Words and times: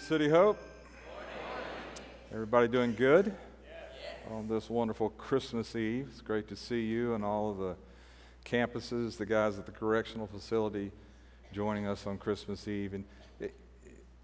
City 0.00 0.30
Hope. 0.30 0.58
Everybody 2.32 2.68
doing 2.68 2.94
good 2.94 3.34
on 4.30 4.48
this 4.48 4.70
wonderful 4.70 5.10
Christmas 5.10 5.76
Eve? 5.76 6.08
It's 6.10 6.22
great 6.22 6.48
to 6.48 6.56
see 6.56 6.80
you 6.80 7.14
and 7.14 7.22
all 7.22 7.50
of 7.50 7.58
the 7.58 7.76
campuses, 8.44 9.18
the 9.18 9.26
guys 9.26 9.58
at 9.58 9.66
the 9.66 9.72
correctional 9.72 10.26
facility 10.26 10.90
joining 11.52 11.86
us 11.86 12.06
on 12.06 12.16
Christmas 12.16 12.66
Eve. 12.66 12.94
And 12.94 13.04
eh, 13.42 13.48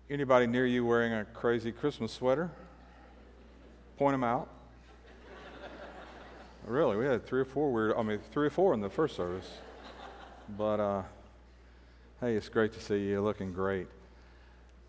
anybody 0.09 0.47
near 0.47 0.67
you 0.67 0.85
wearing 0.85 1.13
a 1.13 1.27
crazy 1.27 1.73
Christmas 1.73 2.11
sweater? 2.11 2.51
Point 3.99 4.15
them 4.15 4.25
out. 4.25 4.49
really, 6.67 6.97
we 6.97 7.05
had 7.05 7.27
three 7.27 7.43
or 7.43 7.45
four 7.45 7.71
weird, 7.71 7.95
I 7.97 8.03
mean, 8.03 8.19
three 8.33 8.47
or 8.47 8.51
four 8.51 8.73
in 8.73 8.81
the 8.81 8.91
first 8.91 9.15
service. 9.15 9.59
But 10.57 10.81
uh, 10.81 11.03
hey, 12.23 12.35
it's 12.35 12.49
great 12.49 12.73
to 12.73 12.81
see 12.81 13.07
you 13.07 13.21
looking 13.21 13.53
great. 13.53 13.89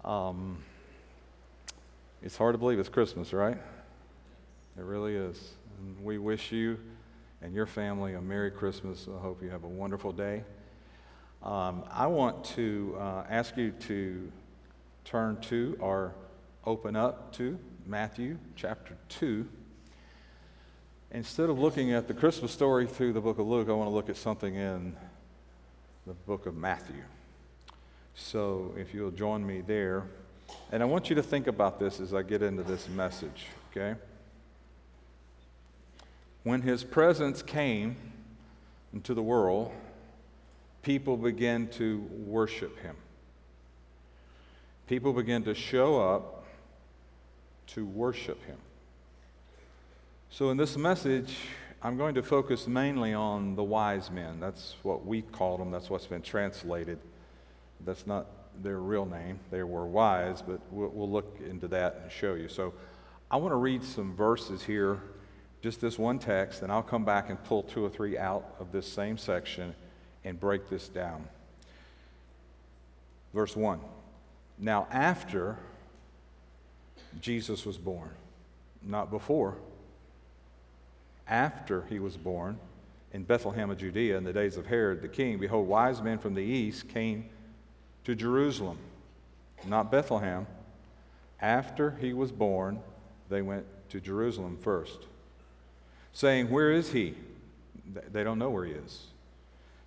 Um, 0.06 0.58
it's 2.22 2.36
hard 2.36 2.54
to 2.54 2.58
believe 2.58 2.80
it's 2.80 2.90
Christmas, 2.90 3.32
right? 3.32 3.58
It 4.78 4.84
really 4.84 5.16
is. 5.16 5.54
And 5.80 6.04
we 6.04 6.18
wish 6.18 6.52
you 6.52 6.80
and 7.42 7.54
your 7.54 7.68
family 7.68 8.16
a 8.16 8.22
Merry 8.22 8.50
Christmas. 8.50 9.08
I 9.08 9.22
hope 9.22 9.44
you 9.44 9.50
have 9.50 9.64
a 9.64 9.68
wonderful 9.70 10.12
day. 10.12 10.44
Um, 11.44 11.84
I 11.92 12.08
want 12.08 12.44
to 12.56 12.98
uh, 13.00 13.24
ask 13.30 13.56
you 13.56 13.72
to 13.72 14.32
turn 15.06 15.40
to 15.42 15.78
or 15.80 16.16
open 16.66 16.96
up 16.96 17.32
to 17.34 17.60
Matthew 17.86 18.38
chapter 18.56 18.98
2. 19.10 19.48
Instead 21.12 21.50
of 21.50 21.60
looking 21.60 21.94
at 21.94 22.08
the 22.08 22.14
Christmas 22.14 22.52
story 22.52 22.88
through 22.88 23.14
the 23.14 23.22
book 23.22 23.38
of 23.38 23.48
Luke, 23.48 23.70
I 23.70 23.74
want 23.74 23.90
to 23.90 23.94
look 23.94 24.10
at 24.10 24.18
something 24.18 24.56
in 24.56 24.96
the 26.08 26.14
book 26.14 26.48
of 26.48 26.56
Matthew. 26.56 27.04
So 28.16 28.74
if 28.76 28.94
you'll 28.94 29.12
join 29.12 29.46
me 29.46 29.62
there. 29.62 30.08
And 30.72 30.84
I 30.84 30.86
want 30.86 31.10
you 31.10 31.16
to 31.16 31.24
think 31.24 31.48
about 31.48 31.80
this 31.80 32.00
as 32.00 32.14
I 32.14 32.24
get 32.24 32.42
into 32.42 32.64
this 32.64 32.90
message, 32.90 33.46
okay? 33.72 33.98
When 36.44 36.62
his 36.62 36.84
presence 36.84 37.42
came 37.42 37.96
into 38.94 39.14
the 39.14 39.22
world, 39.22 39.72
people 40.82 41.18
began 41.18 41.68
to 41.68 42.00
worship 42.26 42.80
him. 42.80 42.96
People 44.88 45.12
began 45.14 45.44
to 45.44 45.54
show 45.54 46.02
up 46.02 46.46
to 47.68 47.86
worship 47.86 48.44
him. 48.46 48.58
So, 50.30 50.50
in 50.50 50.58
this 50.58 50.78
message, 50.78 51.36
I'm 51.82 51.98
going 51.98 52.16
to 52.16 52.24
focus 52.24 52.68
mainly 52.68 53.14
on 53.14 53.56
the 53.56 53.64
wise 53.64 54.10
men. 54.10 54.40
That's 54.40 54.76
what 54.84 55.06
we 55.06 55.22
call 55.22 55.58
them, 55.58 55.72
that's 55.72 55.90
what's 55.90 56.08
been 56.08 56.22
translated. 56.22 57.00
That's 57.86 58.08
not 58.08 58.26
their 58.64 58.80
real 58.80 59.06
name. 59.06 59.40
They 59.52 59.64
were 59.64 59.86
wise, 59.86 60.42
but 60.42 60.60
we'll, 60.72 60.90
we'll 60.90 61.10
look 61.10 61.40
into 61.48 61.68
that 61.70 62.00
and 62.04 62.12
show 62.12 62.34
you. 62.34 62.48
So 62.50 62.74
I 63.30 63.38
want 63.38 63.52
to 63.52 63.58
read 63.58 63.84
some 63.84 64.16
verses 64.16 64.64
here, 64.64 65.02
just 65.62 65.82
this 65.82 66.00
one 66.00 66.20
text, 66.20 66.62
and 66.62 66.72
I'll 66.72 66.84
come 66.84 67.06
back 67.06 67.30
and 67.30 67.44
pull 67.44 67.64
two 67.64 67.84
or 67.84 67.90
three 67.90 68.18
out 68.18 68.56
of 68.60 68.72
this 68.72 68.88
same 68.88 69.18
section 69.18 69.76
and 70.24 70.40
break 70.40 70.70
this 70.70 70.88
down. 70.88 71.28
Verse 73.34 73.56
1. 73.56 73.80
Now, 74.60 74.88
after 74.92 75.58
Jesus 77.22 77.66
was 77.66 77.78
born, 77.78 78.10
not 78.82 79.12
before, 79.12 79.58
after 81.28 81.86
he 81.90 82.00
was 82.00 82.18
born 82.18 82.58
in 83.14 83.24
Bethlehem 83.24 83.70
of 83.70 83.78
Judea 83.78 84.18
in 84.18 84.24
the 84.24 84.34
days 84.34 84.58
of 84.58 84.66
Herod 84.66 85.02
the 85.02 85.08
king, 85.08 85.38
behold, 85.38 85.68
wise 85.68 86.02
men 86.02 86.18
from 86.18 86.34
the 86.34 86.42
east 86.42 86.88
came 86.88 87.30
to 88.08 88.16
Jerusalem, 88.16 88.78
not 89.66 89.92
Bethlehem. 89.92 90.48
After 91.42 91.92
he 92.00 92.14
was 92.14 92.32
born, 92.32 92.80
they 93.28 93.42
went 93.42 93.66
to 93.90 94.00
Jerusalem 94.00 94.58
first, 94.62 95.00
saying, 96.14 96.50
Where 96.50 96.72
is 96.72 96.94
he? 96.94 97.16
They 98.14 98.24
don't 98.24 98.40
know 98.40 98.50
where 98.50 98.64
he 98.64 98.72
is. 98.72 99.08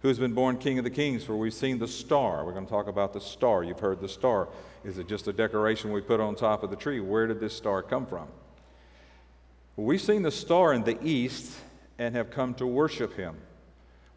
Who 0.03 0.09
has 0.09 0.19
been 0.19 0.35
born 0.35 0.59
King 0.59 0.77
of 0.77 0.85
the 0.85 0.91
Kings? 0.91 1.25
For 1.25 1.35
we've 1.35 1.55
seen 1.55 1.79
the 1.79 1.89
star. 1.89 2.45
We're 2.45 2.53
going 2.53 2.67
to 2.67 2.71
talk 2.71 2.89
about 2.89 3.15
the 3.15 3.23
star. 3.23 3.65
You've 3.65 3.81
heard 3.81 4.03
the 4.03 4.09
star. 4.09 4.49
Is 4.85 4.99
it 4.99 5.09
just 5.09 5.27
a 5.27 5.33
decoration 5.33 5.91
we 5.91 6.03
put 6.03 6.21
on 6.21 6.35
top 6.35 6.63
of 6.63 6.69
the 6.69 6.77
tree? 6.77 7.01
Where 7.01 7.27
did 7.27 7.41
this 7.41 7.57
star 7.57 7.83
come 7.83 8.05
from? 8.05 8.29
Well, 9.77 9.87
we've 9.87 10.01
seen 10.01 10.21
the 10.21 10.31
star 10.31 10.75
in 10.75 10.85
the 10.85 11.03
east 11.03 11.57
and 11.99 12.15
have 12.15 12.31
come 12.31 12.53
to 12.55 12.67
worship 12.67 13.17
him. 13.17 13.37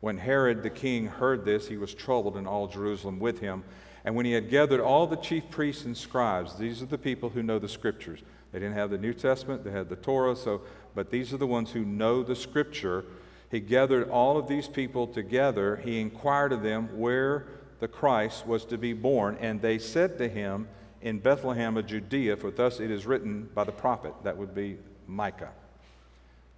When 0.01 0.17
Herod 0.17 0.61
the 0.61 0.69
king 0.69 1.07
heard 1.07 1.45
this, 1.45 1.69
he 1.69 1.77
was 1.77 1.93
troubled, 1.93 2.35
and 2.35 2.45
all 2.45 2.67
Jerusalem 2.67 3.19
with 3.19 3.39
him. 3.39 3.63
And 4.05 4.15
when 4.15 4.25
he 4.25 4.33
had 4.33 4.49
gathered 4.49 4.81
all 4.81 5.07
the 5.07 5.15
chief 5.15 5.49
priests 5.49 5.85
and 5.85 5.95
scribes, 5.95 6.55
these 6.57 6.81
are 6.81 6.87
the 6.87 6.97
people 6.97 7.29
who 7.29 7.41
know 7.41 7.59
the 7.59 7.69
scriptures. 7.69 8.19
They 8.51 8.59
didn't 8.59 8.75
have 8.75 8.89
the 8.89 8.97
New 8.97 9.13
Testament, 9.13 9.63
they 9.63 9.71
had 9.71 9.89
the 9.89 9.95
Torah, 9.95 10.35
so, 10.35 10.61
but 10.93 11.09
these 11.09 11.33
are 11.33 11.37
the 11.37 11.47
ones 11.47 11.71
who 11.71 11.85
know 11.85 12.21
the 12.21 12.35
scripture. 12.35 13.05
He 13.49 13.59
gathered 13.59 14.09
all 14.09 14.37
of 14.37 14.47
these 14.47 14.67
people 14.67 15.07
together. 15.07 15.77
He 15.77 15.99
inquired 16.01 16.51
of 16.51 16.61
them 16.61 16.99
where 16.99 17.47
the 17.79 17.87
Christ 17.87 18.45
was 18.45 18.65
to 18.65 18.77
be 18.77 18.93
born, 18.93 19.37
and 19.39 19.61
they 19.61 19.79
said 19.79 20.17
to 20.17 20.27
him, 20.27 20.67
In 21.01 21.19
Bethlehem 21.19 21.77
of 21.77 21.87
Judea, 21.87 22.37
for 22.37 22.51
thus 22.51 22.79
it 22.79 22.91
is 22.91 23.05
written 23.05 23.49
by 23.53 23.63
the 23.63 23.71
prophet. 23.71 24.13
That 24.23 24.37
would 24.37 24.53
be 24.53 24.77
Micah. 25.07 25.51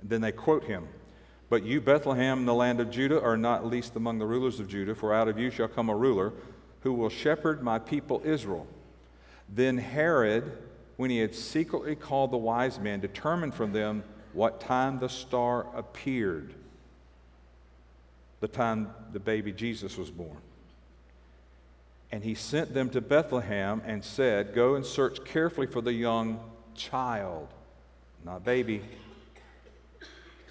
And 0.02 0.10
then 0.10 0.22
they 0.22 0.32
quote 0.32 0.64
him. 0.64 0.88
But 1.48 1.64
you, 1.64 1.80
Bethlehem, 1.80 2.40
in 2.40 2.46
the 2.46 2.54
land 2.54 2.80
of 2.80 2.90
Judah, 2.90 3.22
are 3.22 3.38
not 3.38 3.66
least 3.66 3.96
among 3.96 4.18
the 4.18 4.26
rulers 4.26 4.60
of 4.60 4.68
Judah, 4.68 4.96
for 4.96 5.14
out 5.14 5.28
of 5.28 5.38
you 5.38 5.52
shall 5.52 5.68
come 5.68 5.90
a 5.90 5.96
ruler 5.96 6.34
who 6.86 6.94
will 6.94 7.10
shepherd 7.10 7.64
my 7.64 7.80
people 7.80 8.22
Israel. 8.24 8.68
Then 9.50 9.76
Herod, 9.76 10.56
when 10.98 11.10
he 11.10 11.18
had 11.18 11.34
secretly 11.34 11.96
called 11.96 12.30
the 12.30 12.38
wise 12.38 12.80
men, 12.80 13.00
determined 13.00 13.56
from 13.56 13.74
them 13.74 14.04
what 14.34 14.62
time 14.62 15.00
the 15.00 15.10
star 15.10 15.66
appeared, 15.76 16.54
the 18.40 18.48
time 18.48 18.94
the 19.14 19.20
baby 19.20 19.52
Jesus 19.52 19.98
was 19.98 20.12
born. 20.12 20.38
And 22.12 22.24
he 22.24 22.36
sent 22.36 22.76
them 22.76 22.92
to 22.92 23.02
Bethlehem 23.02 23.82
and 23.84 24.06
said, 24.06 24.54
Go 24.54 24.76
and 24.76 24.86
search 24.86 25.26
carefully 25.26 25.66
for 25.66 25.82
the 25.82 25.92
young 25.92 26.40
child, 26.76 27.48
not 28.24 28.46
baby. 28.46 28.84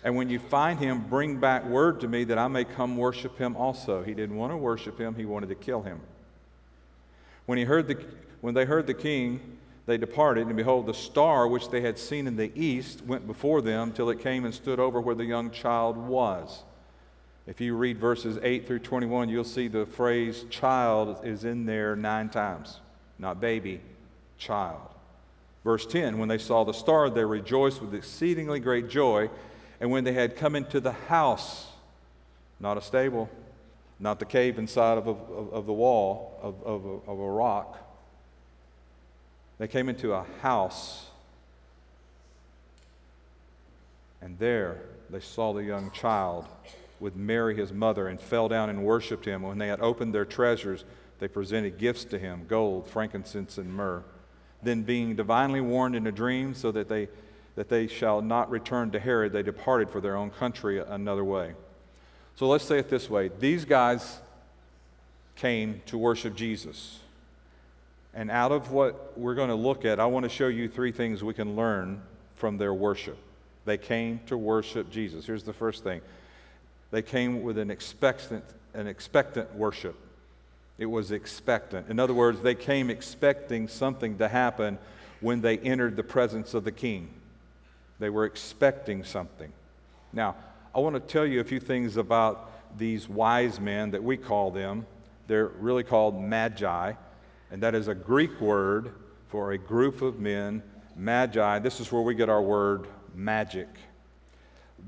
And 0.03 0.17
when 0.17 0.29
you 0.29 0.41
find 0.41 0.81
him, 0.81 1.07
bring 1.09 1.39
back 1.39 1.65
word 1.65 2.01
to 2.01 2.09
me 2.09 2.25
that 2.25 2.39
I 2.39 2.49
may 2.49 2.65
come 2.65 2.97
worship 2.97 3.39
him 3.39 3.55
also. 3.55 4.03
He 4.03 4.15
didn't 4.15 4.35
want 4.35 4.53
to 4.53 4.57
worship 4.57 4.99
him, 4.99 5.15
he 5.15 5.27
wanted 5.27 5.51
to 5.51 5.55
kill 5.55 5.83
him. 5.83 6.01
When, 7.47 7.59
he 7.59 7.65
heard 7.65 7.89
the, 7.89 8.03
when 8.41 8.55
they 8.55 8.65
heard 8.65 8.87
the 8.87 8.95
king, 8.95 9.59
they 9.87 9.99
departed, 9.99 10.47
and 10.47 10.57
behold, 10.57 10.87
the 10.87 10.95
star 10.95 11.47
which 11.47 11.69
they 11.69 11.83
had 11.83 11.99
seen 11.99 12.27
in 12.27 12.37
the 12.37 12.51
east 12.55 13.05
went 13.05 13.27
before 13.27 13.61
them 13.61 13.93
till 13.93 14.09
it 14.09 14.21
came 14.21 14.45
and 14.45 14.55
stood 14.55 14.81
over 14.81 15.01
where 15.01 15.15
the 15.15 15.25
young 15.25 15.51
child 15.51 15.97
was. 15.97 16.63
If 17.47 17.61
you 17.61 17.77
read 17.77 17.99
verses 17.99 18.39
8 18.43 18.67
through 18.67 18.79
21, 18.79 19.29
you'll 19.29 19.45
see 19.45 19.69
the 19.69 19.85
phrase 19.85 20.47
child 20.49 21.21
is 21.25 21.45
in 21.45 21.67
there 21.67 21.95
nine 21.95 22.31
times. 22.31 22.81
Not 23.19 23.41
baby, 23.41 23.83
child. 24.39 24.81
Verse 25.63 25.85
10 25.85 26.19
When 26.19 26.29
they 26.31 26.39
saw 26.39 26.65
the 26.65 26.73
star, 26.73 27.11
they 27.11 27.25
rejoiced 27.25 27.83
with 27.83 27.95
exceedingly 27.95 28.61
great 28.61 28.89
joy. 28.89 29.29
And 29.81 29.91
when 29.91 30.05
they 30.05 30.15
had 30.15 30.37
come 30.37 30.57
into 30.57 30.81
the 30.81 30.93
house, 30.93 31.67
not 32.59 32.79
a 32.79 32.81
stable, 32.81 33.29
not 33.99 34.19
the 34.19 34.25
cave 34.25 34.59
inside 34.59 34.99
of, 34.99 35.07
a, 35.07 35.11
of, 35.11 35.67
the 35.67 35.73
wall 35.73 36.39
of, 36.43 36.63
of, 36.65 36.85
a, 36.85 37.11
of 37.11 37.19
a 37.19 37.31
rock. 37.31 37.79
They 39.59 39.69
came 39.69 39.89
into 39.89 40.13
a 40.13 40.25
house, 40.41 41.07
and 44.21 44.39
there 44.39 44.81
they 45.11 45.21
saw 45.21 45.53
the 45.53 45.63
young 45.63 45.91
child 45.93 46.47
with 46.99 47.15
Mary, 47.15 47.55
his 47.55 47.73
mother, 47.73 48.09
and 48.09 48.21
fell 48.21 48.49
down 48.49 48.71
and 48.71 48.85
worshiped 48.85 49.25
him. 49.25 49.43
When 49.43 49.59
they 49.59 49.69
had 49.69 49.81
opened 49.81 50.15
their 50.15 50.25
treasures, 50.25 50.85
they 51.19 51.29
presented 51.29 51.79
gifts 51.79 52.05
to 52.07 52.19
him 52.19 52.47
gold, 52.49 52.89
frankincense, 52.89 53.59
and 53.59 53.73
myrrh. 53.73 54.03
Then, 54.63 54.83
being 54.83 55.15
divinely 55.15 55.61
warned 55.61 55.95
in 55.95 56.07
a 56.07 56.13
dream, 56.13 56.55
so 56.55 56.73
that 56.73 56.89
they, 56.89 57.09
that 57.55 57.69
they 57.69 57.87
shall 57.87 58.23
not 58.23 58.51
return 58.51 58.91
to 58.93 58.99
Herod, 58.99 59.33
they 59.33 59.43
departed 59.43 59.91
for 59.91 60.01
their 60.01 60.17
own 60.17 60.31
country 60.31 60.79
another 60.81 61.25
way. 61.25 61.55
So 62.37 62.49
let's 62.49 62.65
say 62.65 62.79
it 62.79 62.89
this 62.89 63.09
way 63.09 63.29
these 63.39 63.65
guys 63.65 64.21
came 65.37 65.83
to 65.87 65.99
worship 65.99 66.35
Jesus. 66.35 66.99
And 68.17 68.31
out 68.31 68.53
of 68.53 68.71
what 68.71 69.19
we're 69.19 69.35
going 69.35 69.49
to 69.49 69.57
look 69.57 69.85
at, 69.85 69.99
I 69.99 70.07
want 70.07 70.23
to 70.23 70.29
show 70.29 70.47
you 70.47 70.69
three 70.69 70.93
things 70.93 71.25
we 71.25 71.35
can 71.35 71.57
learn 71.57 72.01
from 72.37 72.59
their 72.59 72.73
worship. 72.73 73.19
They 73.65 73.77
came 73.77 74.21
to 74.27 74.39
worship 74.39 74.91
Jesus. 74.91 75.27
Here's 75.27 75.43
the 75.43 75.53
first 75.53 75.83
thing 75.83 76.01
they 76.91 77.03
came 77.03 77.43
with 77.43 77.59
an 77.59 77.71
expectant, 77.71 78.45
an 78.73 78.87
expectant 78.87 79.53
worship. 79.55 79.97
It 80.79 80.87
was 80.87 81.11
expectant. 81.11 81.89
In 81.89 81.99
other 81.99 82.15
words, 82.15 82.41
they 82.41 82.55
came 82.55 82.91
expecting 82.91 83.69
something 83.69 84.19
to 84.19 84.29
happen 84.29 84.79
when 85.21 85.41
they 85.41 85.59
entered 85.59 85.97
the 85.97 86.03
presence 86.03 86.55
of 86.55 86.65
the 86.65 86.73
king. 86.73 87.09
They 87.99 88.11
were 88.11 88.25
expecting 88.25 89.05
something. 89.05 89.53
Now, 90.13 90.37
I 90.75 90.81
want 90.81 90.97
to 90.97 91.01
tell 91.01 91.25
you 91.25 91.39
a 91.39 91.45
few 91.45 91.61
things 91.61 91.97
about 91.97 92.51
these 92.77 93.09
wise 93.09 93.61
men 93.61 93.93
that 93.93 94.03
we 94.03 94.17
call 94.17 94.51
them. 94.51 94.87
They're 95.29 95.47
really 95.47 95.85
called 95.85 96.21
magi, 96.21 96.95
and 97.53 97.63
that 97.63 97.77
is 97.77 97.87
a 97.87 97.95
Greek 97.95 98.41
word 98.41 98.93
for 99.29 99.53
a 99.53 99.59
group 99.59 100.03
of 100.03 100.19
men, 100.19 100.65
magi. 100.97 101.61
This 101.61 101.79
is 101.79 101.93
where 101.93 102.03
we 102.03 102.17
get 102.17 102.29
our 102.29 102.43
word 102.43 102.89
magic. 103.15 103.69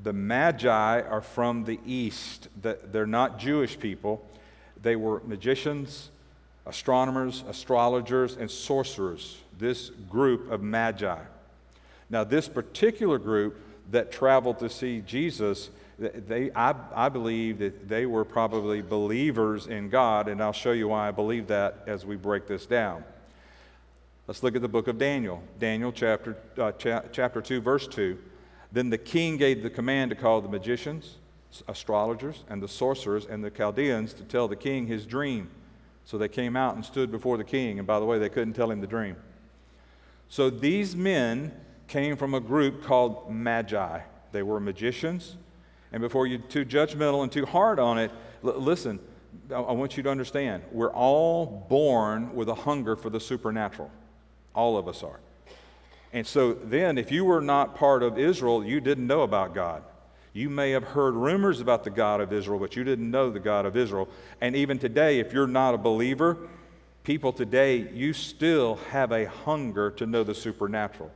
The 0.03 0.13
magi 0.13 1.03
are 1.03 1.21
from 1.21 1.63
the 1.63 1.79
east. 1.87 2.49
They're 2.61 3.07
not 3.07 3.39
Jewish 3.39 3.79
people. 3.79 4.29
They 4.83 4.97
were 4.97 5.23
magicians, 5.25 6.11
astronomers, 6.67 7.45
astrologers, 7.49 8.37
and 8.37 8.51
sorcerers. 8.51 9.39
This 9.57 9.91
group 10.11 10.51
of 10.51 10.63
magi. 10.63 11.21
Now, 12.11 12.25
this 12.25 12.49
particular 12.49 13.19
group 13.19 13.61
that 13.91 14.11
traveled 14.11 14.59
to 14.59 14.69
see 14.69 15.01
Jesus, 15.01 15.71
they, 15.99 16.51
I, 16.55 16.75
I 16.95 17.09
believe 17.09 17.59
that 17.59 17.89
they 17.89 18.07
were 18.07 18.25
probably 18.25 18.83
believers 18.83 19.67
in 19.67 19.89
God, 19.89 20.29
and 20.29 20.43
I'll 20.43 20.53
show 20.53 20.73
you 20.73 20.89
why 20.89 21.09
I 21.09 21.11
believe 21.11 21.47
that 21.49 21.85
as 21.87 22.05
we 22.05 22.17
break 22.17 22.47
this 22.47 22.67
down. 22.67 23.05
Let's 24.27 24.43
look 24.43 24.57
at 24.57 24.63
the 24.63 24.69
book 24.69 24.89
of 24.89 24.99
Daniel. 24.99 25.43
Daniel 25.59 25.93
chapter, 25.93 26.37
uh, 26.59 26.73
cha- 26.73 27.05
chapter 27.13 27.41
2, 27.41 27.61
verse 27.61 27.87
2. 27.87 28.19
Then 28.73 28.91
the 28.91 28.99
king 28.99 29.37
gave 29.37 29.63
the 29.63 29.71
command 29.71 30.11
to 30.11 30.17
call 30.17 30.41
the 30.41 30.49
magicians, 30.49 31.17
astrologers, 31.69 32.43
and 32.49 32.61
the 32.61 32.69
sorcerers 32.69 33.25
and 33.27 33.43
the 33.43 33.51
Chaldeans 33.51 34.13
to 34.15 34.25
tell 34.25 34.49
the 34.49 34.57
king 34.57 34.87
his 34.87 35.07
dream. 35.07 35.49
So 36.05 36.19
they 36.19 36.29
came 36.29 36.57
out 36.57 36.75
and 36.75 36.85
stood 36.85 37.11
before 37.11 37.37
the 37.37 37.45
king. 37.45 37.79
And 37.79 37.87
by 37.87 38.01
the 38.01 38.05
way, 38.05 38.19
they 38.19 38.29
couldn't 38.29 38.55
tell 38.55 38.71
him 38.71 38.81
the 38.81 38.87
dream. 38.87 39.17
So 40.29 40.51
these 40.51 40.97
men 40.97 41.53
came 41.89 42.17
from 42.17 42.35
a 42.35 42.41
group 42.41 42.83
called 42.83 43.31
Magi. 43.31 44.01
They 44.33 44.43
were 44.43 44.61
magicians. 44.61 45.37
And 45.93 46.03
before 46.03 46.27
you're 46.27 46.41
too 46.41 46.65
judgmental 46.65 47.23
and 47.23 47.31
too 47.31 47.47
hard 47.47 47.79
on 47.79 47.99
it, 47.99 48.11
l- 48.45 48.61
listen, 48.61 48.99
I-, 49.51 49.55
I 49.55 49.73
want 49.73 49.97
you 49.97 50.03
to 50.03 50.11
understand 50.11 50.63
we're 50.73 50.93
all 50.93 51.47
born 51.69 52.35
with 52.35 52.49
a 52.49 52.55
hunger 52.55 52.97
for 52.97 53.11
the 53.11 53.21
supernatural. 53.21 53.91
All 54.55 54.77
of 54.77 54.89
us 54.89 55.03
are. 55.03 55.21
And 56.13 56.27
so 56.27 56.55
then, 56.55 56.99
if 56.99 57.13
you 57.13 57.25
were 57.25 57.41
not 57.41 57.75
part 57.75 58.03
of 58.03 58.19
Israel, 58.19 58.65
you 58.65 58.81
didn't 58.81 59.07
know 59.07 59.23
about 59.23 59.55
God. 59.55 59.83
You 60.33 60.51
may 60.51 60.71
have 60.73 60.85
heard 60.85 61.15
rumors 61.15 61.61
about 61.61 61.85
the 61.85 61.91
God 61.91 62.21
of 62.21 62.33
Israel, 62.33 62.59
but 62.59 62.77
you 62.77 62.85
didn't 62.85 63.11
know 63.11 63.31
the 63.31 63.41
God 63.41 63.67
of 63.67 63.77
Israel. 63.77 64.09
And 64.41 64.55
even 64.55 64.79
today, 64.79 65.19
if 65.19 65.33
you're 65.33 65.47
not 65.47 65.75
a 65.75 65.79
believer, 65.79 66.37
people 67.05 67.33
today, 67.33 67.89
you 67.93 68.13
still 68.13 68.77
have 68.91 69.13
a 69.13 69.27
hunger 69.27 69.91
to 69.93 70.07
know 70.07 70.25
the 70.25 70.35
supernatural. 70.35 71.11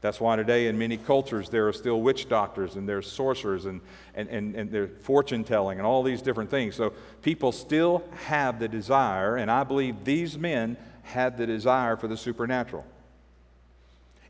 That's 0.00 0.20
why 0.20 0.36
today 0.36 0.66
in 0.66 0.78
many 0.78 0.96
cultures 0.96 1.48
there 1.48 1.66
are 1.68 1.72
still 1.72 2.00
witch 2.00 2.28
doctors 2.28 2.76
and 2.76 2.88
there's 2.88 3.10
sorcerers 3.10 3.64
and, 3.64 3.80
and, 4.14 4.28
and, 4.28 4.54
and 4.54 4.70
there's 4.70 4.90
fortune 5.02 5.42
telling 5.42 5.78
and 5.78 5.86
all 5.86 6.02
these 6.02 6.22
different 6.22 6.50
things. 6.50 6.74
So 6.74 6.92
people 7.22 7.50
still 7.50 8.04
have 8.26 8.58
the 8.58 8.68
desire, 8.68 9.36
and 9.36 9.50
I 9.50 9.64
believe 9.64 10.04
these 10.04 10.36
men 10.38 10.76
had 11.02 11.38
the 11.38 11.46
desire 11.46 11.96
for 11.96 12.08
the 12.08 12.16
supernatural. 12.16 12.84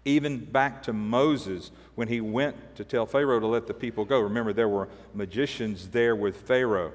Even 0.05 0.39
back 0.39 0.85
to 0.85 0.93
Moses 0.93 1.73
when 1.97 2.07
he 2.07 2.21
went 2.21 2.77
to 2.77 2.85
tell 2.85 3.07
Pharaoh 3.07 3.41
to 3.41 3.47
let 3.47 3.67
the 3.67 3.75
people 3.75 4.05
go. 4.05 4.21
Remember, 4.21 4.53
there 4.53 4.69
were 4.69 4.89
magicians 5.15 5.89
there 5.89 6.15
with 6.15 6.37
Pharaoh. 6.43 6.93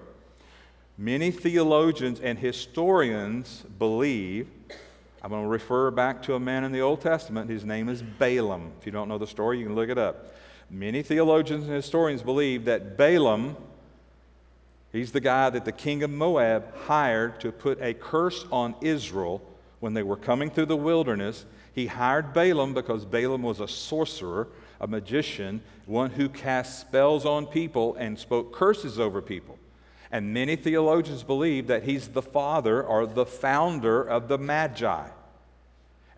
Many 0.98 1.32
theologians 1.32 2.20
and 2.20 2.40
historians 2.40 3.64
believe 3.78 4.48
I'm 5.24 5.30
going 5.30 5.44
to 5.44 5.50
refer 5.50 5.92
back 5.92 6.24
to 6.24 6.34
a 6.34 6.40
man 6.40 6.64
in 6.64 6.72
the 6.72 6.82
Old 6.82 7.02
Testament. 7.02 7.50
His 7.50 7.64
name 7.64 7.90
is 7.90 8.02
Balaam. 8.02 8.72
If 8.80 8.88
you 8.88 8.92
don't 8.92 9.08
know 9.08 9.20
the 9.20 9.28
story, 9.28 9.60
you 9.60 9.66
can 9.66 9.76
look 9.76 9.90
it 9.90 9.98
up. 10.00 10.34
Many 10.70 11.04
theologians 11.04 11.66
and 11.66 11.74
historians 11.74 12.24
believe 12.24 12.66
that 12.66 12.98
Balaam, 12.98 13.56
he's 14.92 15.12
the 15.12 15.20
guy 15.20 15.52
that 15.52 15.66
the 15.66 15.72
king 15.72 16.02
of 16.02 16.10
Moab 16.10 16.76
hired 16.86 17.40
to 17.42 17.52
put 17.52 17.80
a 17.82 17.94
curse 17.94 18.46
on 18.52 18.74
Israel 18.82 19.44
when 19.80 19.94
they 19.94 20.02
were 20.02 20.18
coming 20.18 20.50
through 20.50 20.66
the 20.68 20.78
wilderness. 20.78 21.46
He 21.74 21.86
hired 21.86 22.34
Balaam 22.34 22.74
because 22.74 23.06
Balaam 23.06 23.44
was 23.44 23.60
a 23.60 23.68
sorcerer, 23.68 24.48
a 24.80 24.88
magician, 24.88 25.62
one 25.86 26.10
who 26.10 26.30
cast 26.30 26.80
spells 26.80 27.28
on 27.28 27.46
people 27.46 27.94
and 27.96 28.18
spoke 28.18 28.54
curses 28.54 29.00
over 29.00 29.22
people. 29.22 29.60
And 30.12 30.34
many 30.34 30.56
theologians 30.56 31.24
believe 31.24 31.68
that 31.68 31.84
he's 31.84 32.10
the 32.10 32.22
father 32.22 32.84
or 32.84 33.06
the 33.06 33.26
founder 33.26 34.04
of 34.04 34.28
the 34.28 34.38
Magi. 34.38 35.08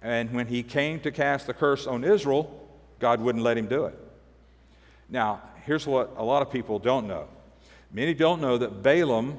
And 0.01 0.31
when 0.31 0.48
he 0.48 0.63
came 0.63 1.00
to 1.01 1.12
cast 1.12 1.48
the 1.48 1.54
curse 1.54 1.86
on 1.86 2.04
Israel, 2.04 2.68
God 3.00 3.22
wouldn't 3.22 3.44
let 3.44 3.57
him 3.57 3.68
do 3.68 3.86
it. 3.86 3.98
Now, 5.10 5.42
here's 5.66 5.86
what 5.86 6.13
a 6.18 6.24
lot 6.24 6.42
of 6.42 6.51
people 6.51 6.80
don't 6.80 7.07
know 7.07 7.28
many 7.92 8.13
don't 8.13 8.42
know 8.42 8.57
that 8.57 8.81
Balaam 8.81 9.38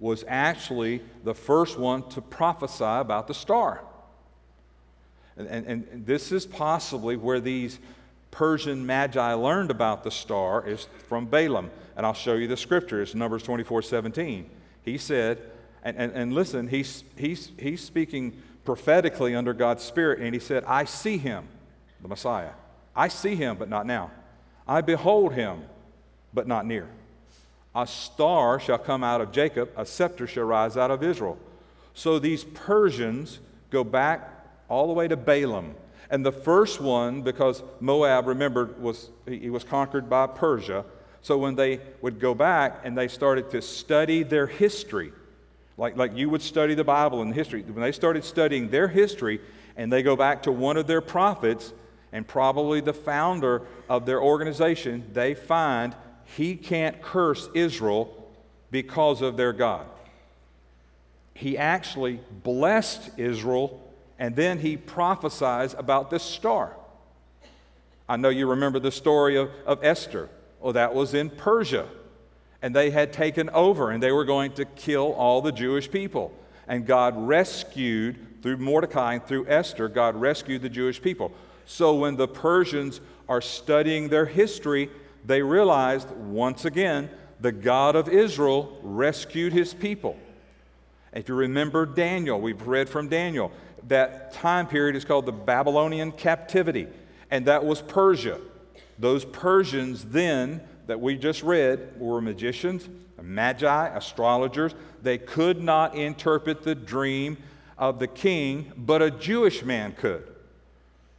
was 0.00 0.24
actually 0.26 1.02
the 1.22 1.34
first 1.34 1.78
one 1.78 2.08
to 2.08 2.20
prophesy 2.20 2.84
about 2.84 3.28
the 3.28 3.34
star. 3.34 3.82
And, 5.36 5.46
and, 5.46 5.66
and, 5.66 6.06
this 6.06 6.32
is 6.32 6.44
possibly 6.44 7.16
where 7.16 7.38
these 7.38 7.78
Persian 8.30 8.84
magi 8.84 9.32
learned 9.34 9.70
about 9.70 10.02
the 10.02 10.10
star 10.10 10.66
is 10.66 10.88
from 11.08 11.26
Balaam. 11.26 11.70
And 11.96 12.06
I'll 12.06 12.14
show 12.14 12.34
you 12.34 12.46
the 12.46 12.56
scriptures, 12.56 13.14
Numbers 13.14 13.42
24 13.42 13.82
17. 13.82 14.50
He 14.82 14.98
said, 14.98 15.38
and, 15.82 15.96
and, 15.96 16.12
and 16.12 16.32
listen, 16.32 16.68
he's, 16.68 17.04
he's, 17.16 17.52
he's 17.58 17.82
speaking 17.82 18.40
prophetically 18.64 19.34
under 19.34 19.52
God's 19.52 19.82
Spirit, 19.82 20.20
and 20.20 20.32
he 20.34 20.40
said, 20.40 20.64
I 20.64 20.84
see 20.84 21.18
him, 21.18 21.46
the 22.00 22.08
Messiah. 22.08 22.52
I 22.94 23.08
see 23.08 23.34
him, 23.34 23.56
but 23.56 23.68
not 23.68 23.86
now. 23.86 24.10
I 24.66 24.80
behold 24.80 25.34
him, 25.34 25.64
but 26.32 26.46
not 26.46 26.66
near. 26.66 26.88
A 27.74 27.86
star 27.86 28.60
shall 28.60 28.78
come 28.78 29.02
out 29.02 29.20
of 29.20 29.32
Jacob, 29.32 29.70
a 29.76 29.86
scepter 29.86 30.26
shall 30.26 30.44
rise 30.44 30.76
out 30.76 30.90
of 30.90 31.02
Israel. 31.02 31.38
So 31.94 32.18
these 32.18 32.44
Persians 32.44 33.40
go 33.70 33.82
back 33.82 34.28
all 34.68 34.86
the 34.86 34.92
way 34.92 35.08
to 35.08 35.16
Balaam. 35.16 35.74
And 36.10 36.24
the 36.24 36.32
first 36.32 36.80
one, 36.80 37.22
because 37.22 37.62
Moab, 37.80 38.26
remember, 38.26 38.66
was, 38.78 39.10
he 39.26 39.48
was 39.48 39.64
conquered 39.64 40.10
by 40.10 40.26
Persia, 40.26 40.84
so 41.22 41.38
when 41.38 41.54
they 41.54 41.80
would 42.00 42.18
go 42.18 42.34
back 42.34 42.80
and 42.84 42.98
they 42.98 43.08
started 43.08 43.50
to 43.50 43.62
study 43.62 44.24
their 44.24 44.46
history, 44.46 45.12
like, 45.78 45.96
like 45.96 46.16
you 46.16 46.28
would 46.28 46.42
study 46.42 46.74
the 46.74 46.84
Bible 46.84 47.22
and 47.22 47.32
history, 47.32 47.62
when 47.62 47.80
they 47.80 47.92
started 47.92 48.24
studying 48.24 48.68
their 48.68 48.88
history 48.88 49.40
and 49.76 49.92
they 49.92 50.02
go 50.02 50.16
back 50.16 50.42
to 50.42 50.52
one 50.52 50.76
of 50.76 50.86
their 50.86 51.00
prophets 51.00 51.72
and 52.12 52.26
probably 52.26 52.80
the 52.80 52.92
founder 52.92 53.62
of 53.88 54.04
their 54.04 54.20
organization, 54.20 55.08
they 55.12 55.34
find 55.34 55.94
he 56.24 56.56
can't 56.56 57.00
curse 57.00 57.48
Israel 57.54 58.28
because 58.70 59.22
of 59.22 59.36
their 59.36 59.52
God. 59.52 59.86
He 61.34 61.56
actually 61.56 62.20
blessed 62.42 63.10
Israel 63.16 63.80
and 64.18 64.34
then 64.36 64.58
he 64.58 64.76
prophesies 64.76 65.74
about 65.74 66.10
this 66.10 66.22
star. 66.22 66.76
I 68.08 68.16
know 68.16 68.28
you 68.28 68.50
remember 68.50 68.78
the 68.78 68.92
story 68.92 69.36
of, 69.36 69.50
of 69.66 69.84
Esther. 69.84 70.28
Well, 70.62 70.72
that 70.74 70.94
was 70.94 71.12
in 71.12 71.28
Persia. 71.28 71.88
And 72.62 72.74
they 72.74 72.90
had 72.90 73.12
taken 73.12 73.50
over 73.50 73.90
and 73.90 74.00
they 74.02 74.12
were 74.12 74.24
going 74.24 74.52
to 74.52 74.64
kill 74.64 75.12
all 75.14 75.42
the 75.42 75.50
Jewish 75.50 75.90
people. 75.90 76.32
And 76.68 76.86
God 76.86 77.14
rescued, 77.16 78.40
through 78.40 78.58
Mordecai 78.58 79.14
and 79.14 79.26
through 79.26 79.48
Esther, 79.48 79.88
God 79.88 80.14
rescued 80.16 80.62
the 80.62 80.68
Jewish 80.68 81.02
people. 81.02 81.32
So 81.66 81.94
when 81.94 82.16
the 82.16 82.28
Persians 82.28 83.00
are 83.28 83.40
studying 83.40 84.08
their 84.08 84.26
history, 84.26 84.90
they 85.24 85.42
realized 85.42 86.10
once 86.12 86.64
again 86.64 87.10
the 87.40 87.52
God 87.52 87.96
of 87.96 88.08
Israel 88.08 88.78
rescued 88.82 89.52
his 89.52 89.74
people. 89.74 90.16
If 91.12 91.28
you 91.28 91.34
remember 91.34 91.84
Daniel, 91.84 92.40
we've 92.40 92.66
read 92.66 92.88
from 92.88 93.08
Daniel, 93.08 93.50
that 93.88 94.32
time 94.32 94.68
period 94.68 94.94
is 94.94 95.04
called 95.04 95.26
the 95.26 95.32
Babylonian 95.32 96.12
captivity, 96.12 96.86
and 97.30 97.46
that 97.46 97.64
was 97.64 97.82
Persia. 97.82 98.40
Those 98.98 99.24
Persians 99.24 100.04
then 100.04 100.60
that 100.86 101.00
we 101.00 101.16
just 101.16 101.42
read 101.42 101.98
were 101.98 102.20
magicians, 102.20 102.88
magi, 103.20 103.88
astrologers. 103.88 104.74
They 105.02 105.18
could 105.18 105.62
not 105.62 105.94
interpret 105.94 106.62
the 106.62 106.74
dream 106.74 107.38
of 107.78 107.98
the 107.98 108.06
king, 108.06 108.72
but 108.76 109.02
a 109.02 109.10
Jewish 109.10 109.64
man 109.64 109.92
could. 109.92 110.28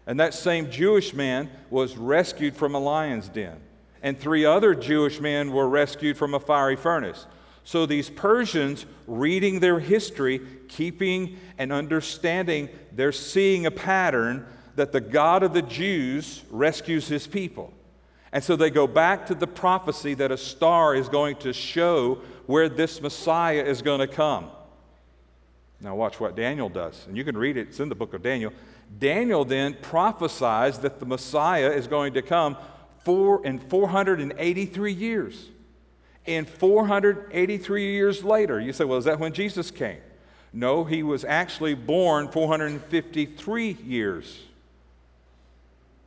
And 0.06 0.20
that 0.20 0.34
same 0.34 0.70
Jewish 0.70 1.14
man 1.14 1.50
was 1.70 1.98
rescued 1.98 2.56
from 2.56 2.76
a 2.76 2.80
lion's 2.80 3.30
den. 3.30 3.60
And 4.02 4.20
three 4.20 4.44
other 4.44 4.76
Jewish 4.76 5.22
men 5.22 5.52
were 5.52 5.68
rescued 5.68 6.18
from 6.18 6.34
a 6.34 6.40
fiery 6.40 6.76
furnace. 6.76 7.26
So 7.64 7.86
these 7.86 8.10
Persians, 8.10 8.86
reading 9.08 9.62
their 9.62 9.80
history, 9.80 10.42
keeping 10.68 11.38
and 11.58 11.72
understanding, 11.72 12.68
they're 12.92 13.14
seeing 13.14 13.66
a 13.66 13.72
pattern 13.72 14.46
that 14.76 14.92
the 14.92 15.02
God 15.02 15.44
of 15.44 15.54
the 15.54 15.62
Jews 15.62 16.44
rescues 16.50 17.08
his 17.08 17.28
people. 17.28 17.74
And 18.32 18.44
so 18.44 18.56
they 18.56 18.72
go 18.72 18.88
back 18.88 19.28
to 19.28 19.36
the 19.36 19.46
prophecy 19.46 20.16
that 20.16 20.32
a 20.32 20.38
star 20.38 20.96
is 20.96 21.08
going 21.08 21.36
to 21.38 21.54
show 21.54 22.20
where 22.48 22.68
this 22.68 23.02
Messiah 23.02 23.64
is 23.64 23.82
going 23.82 24.00
to 24.00 24.08
come. 24.08 24.50
Now, 25.80 25.96
watch 25.96 26.20
what 26.20 26.36
Daniel 26.36 26.70
does. 26.70 27.06
And 27.08 27.16
you 27.16 27.24
can 27.24 27.38
read 27.38 27.58
it, 27.58 27.68
it's 27.68 27.80
in 27.80 27.90
the 27.90 27.96
book 27.96 28.14
of 28.14 28.24
Daniel. 28.24 28.52
Daniel 29.00 29.46
then 29.46 29.76
prophesies 29.82 30.80
that 30.80 31.00
the 31.00 31.06
Messiah 31.06 31.70
is 31.72 31.88
going 31.88 32.14
to 32.14 32.22
come 32.22 32.58
four, 33.04 33.46
in 33.46 33.60
483 33.60 34.94
years. 34.94 35.50
In 36.26 36.46
483 36.46 37.92
years 37.92 38.24
later, 38.24 38.60
you 38.60 38.72
say, 38.72 38.86
well, 38.86 38.98
is 38.98 39.06
that 39.06 39.20
when 39.20 39.34
Jesus 39.34 39.70
came? 39.70 40.00
No, 40.54 40.86
he 40.86 41.04
was 41.04 41.26
actually 41.26 41.74
born 41.74 42.30
453 42.30 43.78
years. 43.84 44.40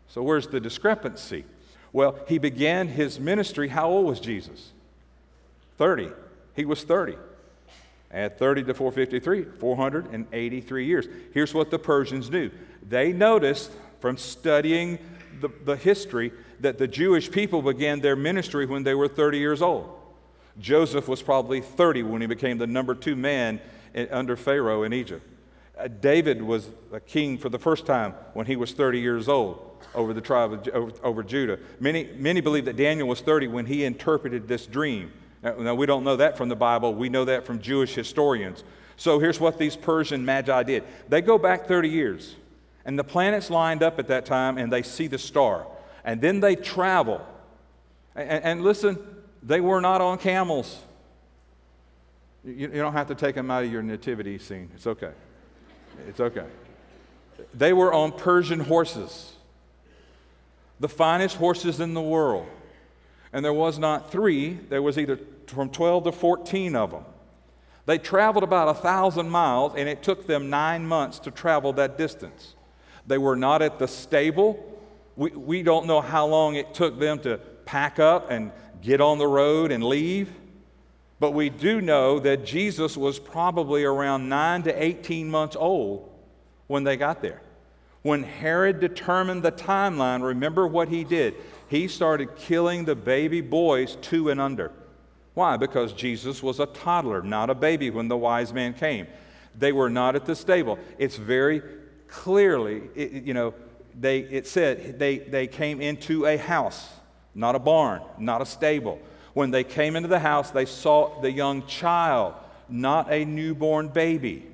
So 0.08 0.22
where's 0.22 0.46
the 0.48 0.60
discrepancy? 0.60 1.44
Well, 1.92 2.18
he 2.28 2.38
began 2.38 2.88
his 2.88 3.18
ministry. 3.18 3.68
How 3.68 3.88
old 3.88 4.06
was 4.06 4.20
Jesus? 4.20 4.72
30. 5.78 6.10
He 6.54 6.64
was 6.64 6.84
30. 6.84 7.16
At 8.10 8.38
30 8.38 8.64
to 8.64 8.74
453, 8.74 9.58
483 9.58 10.86
years. 10.86 11.06
Here's 11.34 11.52
what 11.52 11.70
the 11.70 11.78
Persians 11.78 12.30
knew 12.30 12.50
they 12.88 13.12
noticed 13.12 13.72
from 14.00 14.16
studying 14.16 14.98
the, 15.40 15.48
the 15.64 15.76
history 15.76 16.32
that 16.60 16.78
the 16.78 16.86
Jewish 16.86 17.30
people 17.30 17.62
began 17.62 18.00
their 18.00 18.16
ministry 18.16 18.64
when 18.64 18.84
they 18.84 18.94
were 18.94 19.08
30 19.08 19.38
years 19.38 19.60
old. 19.60 19.90
Joseph 20.58 21.08
was 21.08 21.20
probably 21.20 21.60
30 21.60 22.04
when 22.04 22.20
he 22.20 22.26
became 22.26 22.58
the 22.58 22.66
number 22.66 22.94
two 22.94 23.16
man 23.16 23.60
in, 23.92 24.08
under 24.10 24.36
Pharaoh 24.36 24.84
in 24.84 24.92
Egypt. 24.92 25.26
Uh, 25.78 25.88
David 25.88 26.40
was 26.40 26.70
a 26.92 27.00
king 27.00 27.36
for 27.36 27.48
the 27.48 27.58
first 27.58 27.84
time 27.84 28.12
when 28.32 28.46
he 28.46 28.56
was 28.56 28.72
30 28.72 29.00
years 29.00 29.28
old 29.28 29.65
over 29.94 30.12
the 30.12 30.20
tribe 30.20 30.52
of, 30.52 30.68
over, 30.68 30.92
over 31.02 31.22
Judah. 31.22 31.58
Many, 31.80 32.10
many 32.16 32.40
believe 32.40 32.64
that 32.66 32.76
Daniel 32.76 33.08
was 33.08 33.20
30 33.20 33.48
when 33.48 33.66
he 33.66 33.84
interpreted 33.84 34.48
this 34.48 34.66
dream. 34.66 35.12
Now, 35.42 35.54
now, 35.56 35.74
we 35.74 35.86
don't 35.86 36.04
know 36.04 36.16
that 36.16 36.36
from 36.36 36.48
the 36.48 36.56
Bible, 36.56 36.94
we 36.94 37.08
know 37.08 37.24
that 37.24 37.46
from 37.46 37.60
Jewish 37.60 37.94
historians. 37.94 38.64
So 38.96 39.18
here's 39.18 39.38
what 39.38 39.58
these 39.58 39.76
Persian 39.76 40.24
magi 40.24 40.62
did 40.62 40.84
they 41.08 41.20
go 41.20 41.38
back 41.38 41.66
30 41.66 41.88
years, 41.88 42.34
and 42.84 42.98
the 42.98 43.04
planets 43.04 43.50
lined 43.50 43.82
up 43.82 43.98
at 43.98 44.08
that 44.08 44.26
time, 44.26 44.58
and 44.58 44.72
they 44.72 44.82
see 44.82 45.06
the 45.06 45.18
star. 45.18 45.66
And 46.04 46.20
then 46.20 46.40
they 46.40 46.56
travel. 46.56 47.24
And, 48.14 48.44
and 48.44 48.62
listen, 48.62 48.98
they 49.42 49.60
were 49.60 49.80
not 49.80 50.00
on 50.00 50.18
camels. 50.18 50.80
You, 52.44 52.52
you 52.52 52.68
don't 52.68 52.92
have 52.92 53.08
to 53.08 53.14
take 53.14 53.34
them 53.34 53.50
out 53.50 53.64
of 53.64 53.72
your 53.72 53.82
nativity 53.82 54.38
scene. 54.38 54.70
It's 54.74 54.86
okay. 54.86 55.12
It's 56.08 56.20
okay. 56.20 56.46
They 57.52 57.72
were 57.72 57.92
on 57.92 58.12
Persian 58.12 58.60
horses, 58.60 59.32
the 60.80 60.88
finest 60.88 61.36
horses 61.36 61.80
in 61.80 61.94
the 61.94 62.02
world. 62.02 62.46
And 63.32 63.44
there 63.44 63.52
was 63.52 63.78
not 63.78 64.10
three, 64.10 64.54
there 64.54 64.82
was 64.82 64.98
either 64.98 65.18
from 65.46 65.70
12 65.70 66.04
to 66.04 66.12
14 66.12 66.76
of 66.76 66.90
them. 66.90 67.04
They 67.86 67.98
traveled 67.98 68.42
about 68.44 68.68
a 68.68 68.74
thousand 68.74 69.30
miles, 69.30 69.74
and 69.76 69.88
it 69.88 70.02
took 70.02 70.26
them 70.26 70.50
nine 70.50 70.86
months 70.86 71.18
to 71.20 71.30
travel 71.30 71.72
that 71.74 71.96
distance. 71.96 72.54
They 73.06 73.18
were 73.18 73.36
not 73.36 73.62
at 73.62 73.78
the 73.78 73.86
stable. 73.86 74.80
We, 75.14 75.30
we 75.30 75.62
don't 75.62 75.86
know 75.86 76.00
how 76.00 76.26
long 76.26 76.56
it 76.56 76.74
took 76.74 76.98
them 76.98 77.20
to 77.20 77.38
pack 77.64 77.98
up 77.98 78.30
and 78.30 78.50
get 78.82 79.00
on 79.00 79.18
the 79.18 79.26
road 79.26 79.70
and 79.70 79.84
leave. 79.84 80.32
But 81.20 81.30
we 81.30 81.48
do 81.48 81.80
know 81.80 82.18
that 82.20 82.44
Jesus 82.44 82.96
was 82.96 83.18
probably 83.18 83.84
around 83.84 84.28
9 84.28 84.64
to 84.64 84.82
18 84.82 85.30
months 85.30 85.56
old 85.56 86.10
when 86.66 86.84
they 86.84 86.96
got 86.96 87.22
there. 87.22 87.40
When 88.06 88.22
Herod 88.22 88.78
determined 88.78 89.42
the 89.42 89.50
timeline, 89.50 90.22
remember 90.22 90.64
what 90.64 90.88
he 90.88 91.02
did? 91.02 91.34
He 91.66 91.88
started 91.88 92.36
killing 92.36 92.84
the 92.84 92.94
baby 92.94 93.40
boys 93.40 93.96
two 94.00 94.30
and 94.30 94.40
under. 94.40 94.70
Why? 95.34 95.56
Because 95.56 95.92
Jesus 95.92 96.40
was 96.40 96.60
a 96.60 96.66
toddler, 96.66 97.20
not 97.20 97.50
a 97.50 97.54
baby 97.56 97.90
when 97.90 98.06
the 98.06 98.16
wise 98.16 98.52
man 98.52 98.74
came. 98.74 99.08
They 99.58 99.72
were 99.72 99.90
not 99.90 100.14
at 100.14 100.24
the 100.24 100.36
stable. 100.36 100.78
It's 100.98 101.16
very 101.16 101.60
clearly, 102.06 102.82
it, 102.94 103.24
you 103.24 103.34
know, 103.34 103.54
they, 103.98 104.20
it 104.20 104.46
said 104.46 105.00
they, 105.00 105.18
they 105.18 105.48
came 105.48 105.80
into 105.80 106.26
a 106.26 106.36
house, 106.36 106.88
not 107.34 107.56
a 107.56 107.58
barn, 107.58 108.02
not 108.20 108.40
a 108.40 108.46
stable. 108.46 109.00
When 109.34 109.50
they 109.50 109.64
came 109.64 109.96
into 109.96 110.08
the 110.08 110.20
house, 110.20 110.52
they 110.52 110.66
saw 110.66 111.20
the 111.22 111.32
young 111.32 111.66
child, 111.66 112.34
not 112.68 113.12
a 113.12 113.24
newborn 113.24 113.88
baby. 113.88 114.46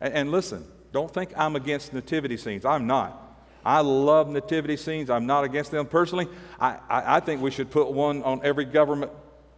And, 0.00 0.12
and 0.12 0.32
listen, 0.32 0.66
don't 0.94 1.12
think 1.12 1.32
I'm 1.36 1.56
against 1.56 1.92
nativity 1.92 2.36
scenes. 2.36 2.64
I'm 2.64 2.86
not. 2.86 3.20
I 3.64 3.80
love 3.80 4.28
nativity 4.28 4.76
scenes. 4.76 5.10
I'm 5.10 5.26
not 5.26 5.42
against 5.42 5.72
them 5.72 5.86
personally. 5.86 6.28
I, 6.60 6.76
I, 6.88 7.16
I 7.16 7.20
think 7.20 7.42
we 7.42 7.50
should 7.50 7.68
put 7.68 7.90
one 7.90 8.22
on 8.22 8.40
every 8.44 8.64
government 8.64 9.10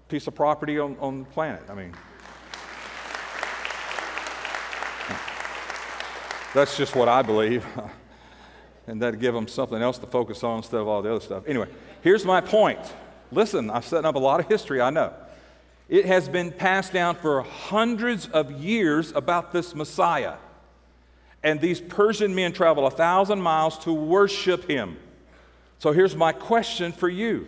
piece 0.09 0.27
of 0.27 0.35
property 0.35 0.79
on, 0.79 0.97
on 0.99 1.25
the 1.25 1.25
planet. 1.27 1.63
I 1.69 1.75
mean, 1.75 1.93
that's 6.55 6.75
just 6.75 6.97
what 6.97 7.07
I 7.07 7.21
believe. 7.21 7.67
and 8.87 9.03
that'd 9.03 9.21
give 9.21 9.35
them 9.35 9.47
something 9.47 9.83
else 9.83 9.99
to 9.99 10.07
focus 10.07 10.43
on 10.43 10.59
instead 10.59 10.81
of 10.81 10.89
all 10.89 11.03
the 11.03 11.11
other 11.11 11.21
stuff. 11.21 11.45
Anyway, 11.47 11.69
here's 12.01 12.25
my 12.25 12.41
point. 12.41 12.81
Listen, 13.31 13.69
I'm 13.69 13.83
setting 13.83 14.07
up 14.07 14.15
a 14.15 14.19
lot 14.19 14.41
of 14.41 14.49
history, 14.49 14.81
I 14.81 14.89
know. 14.89 15.13
It 15.91 16.07
has 16.07 16.31
been 16.31 16.51
passed 16.51 16.95
down 16.95 17.17
for 17.17 17.43
hundreds 17.43 18.27
of 18.29 18.53
years 18.53 19.13
about 19.13 19.53
this 19.53 19.75
Messiah. 19.75 20.37
And 21.47 21.61
these 21.61 21.81
Persian 21.81 22.35
men 22.35 22.53
travel 22.53 22.89
a 22.89 22.91
thousand 22.91 23.41
miles 23.41 23.79
to 23.85 23.93
worship 23.93 24.69
him. 24.69 24.97
So 25.79 25.93
here's 25.93 26.17
my 26.17 26.33
question 26.33 26.91
for 26.91 27.09
you. 27.09 27.47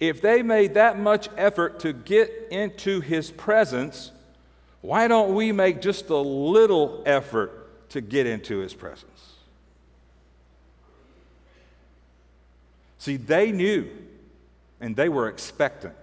If 0.00 0.22
they 0.22 0.42
made 0.42 0.72
that 0.72 0.98
much 0.98 1.28
effort 1.36 1.80
to 1.80 1.92
get 1.92 2.32
into 2.50 3.02
his 3.02 3.30
presence, 3.30 4.10
why 4.80 5.06
don't 5.06 5.34
we 5.34 5.52
make 5.52 5.82
just 5.82 6.08
a 6.08 6.16
little 6.16 7.02
effort 7.04 7.90
to 7.90 8.00
get 8.00 8.26
into 8.26 8.60
his 8.60 8.72
presence? 8.72 9.34
See, 12.96 13.18
they 13.18 13.52
knew 13.52 13.90
and 14.80 14.96
they 14.96 15.10
were 15.10 15.28
expectant. 15.28 15.94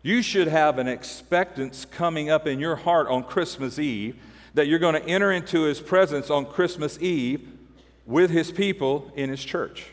You 0.00 0.22
should 0.22 0.48
have 0.48 0.78
an 0.78 0.88
expectance 0.88 1.84
coming 1.84 2.30
up 2.30 2.46
in 2.46 2.58
your 2.58 2.76
heart 2.76 3.08
on 3.08 3.24
Christmas 3.24 3.78
Eve 3.78 4.16
that 4.54 4.66
you're 4.66 4.78
going 4.78 4.94
to 4.94 5.08
enter 5.08 5.32
into 5.32 5.62
his 5.62 5.80
presence 5.80 6.30
on 6.30 6.46
Christmas 6.46 7.00
Eve 7.00 7.48
with 8.06 8.30
his 8.30 8.50
people 8.50 9.10
in 9.16 9.30
his 9.30 9.42
church. 9.42 9.86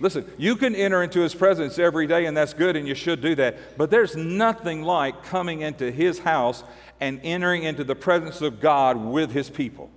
Listen, 0.00 0.28
you 0.36 0.56
can 0.56 0.74
enter 0.74 1.02
into 1.02 1.20
his 1.20 1.34
presence 1.34 1.78
every 1.78 2.06
day, 2.06 2.26
and 2.26 2.36
that's 2.36 2.54
good, 2.54 2.74
and 2.74 2.88
you 2.88 2.94
should 2.94 3.20
do 3.20 3.36
that. 3.36 3.78
But 3.78 3.90
there's 3.90 4.16
nothing 4.16 4.82
like 4.82 5.22
coming 5.22 5.60
into 5.60 5.92
his 5.92 6.18
house 6.18 6.64
and 7.00 7.20
entering 7.22 7.62
into 7.62 7.84
the 7.84 7.94
presence 7.94 8.40
of 8.40 8.60
God 8.60 8.96
with 8.96 9.30
his 9.30 9.48
people. 9.48 9.90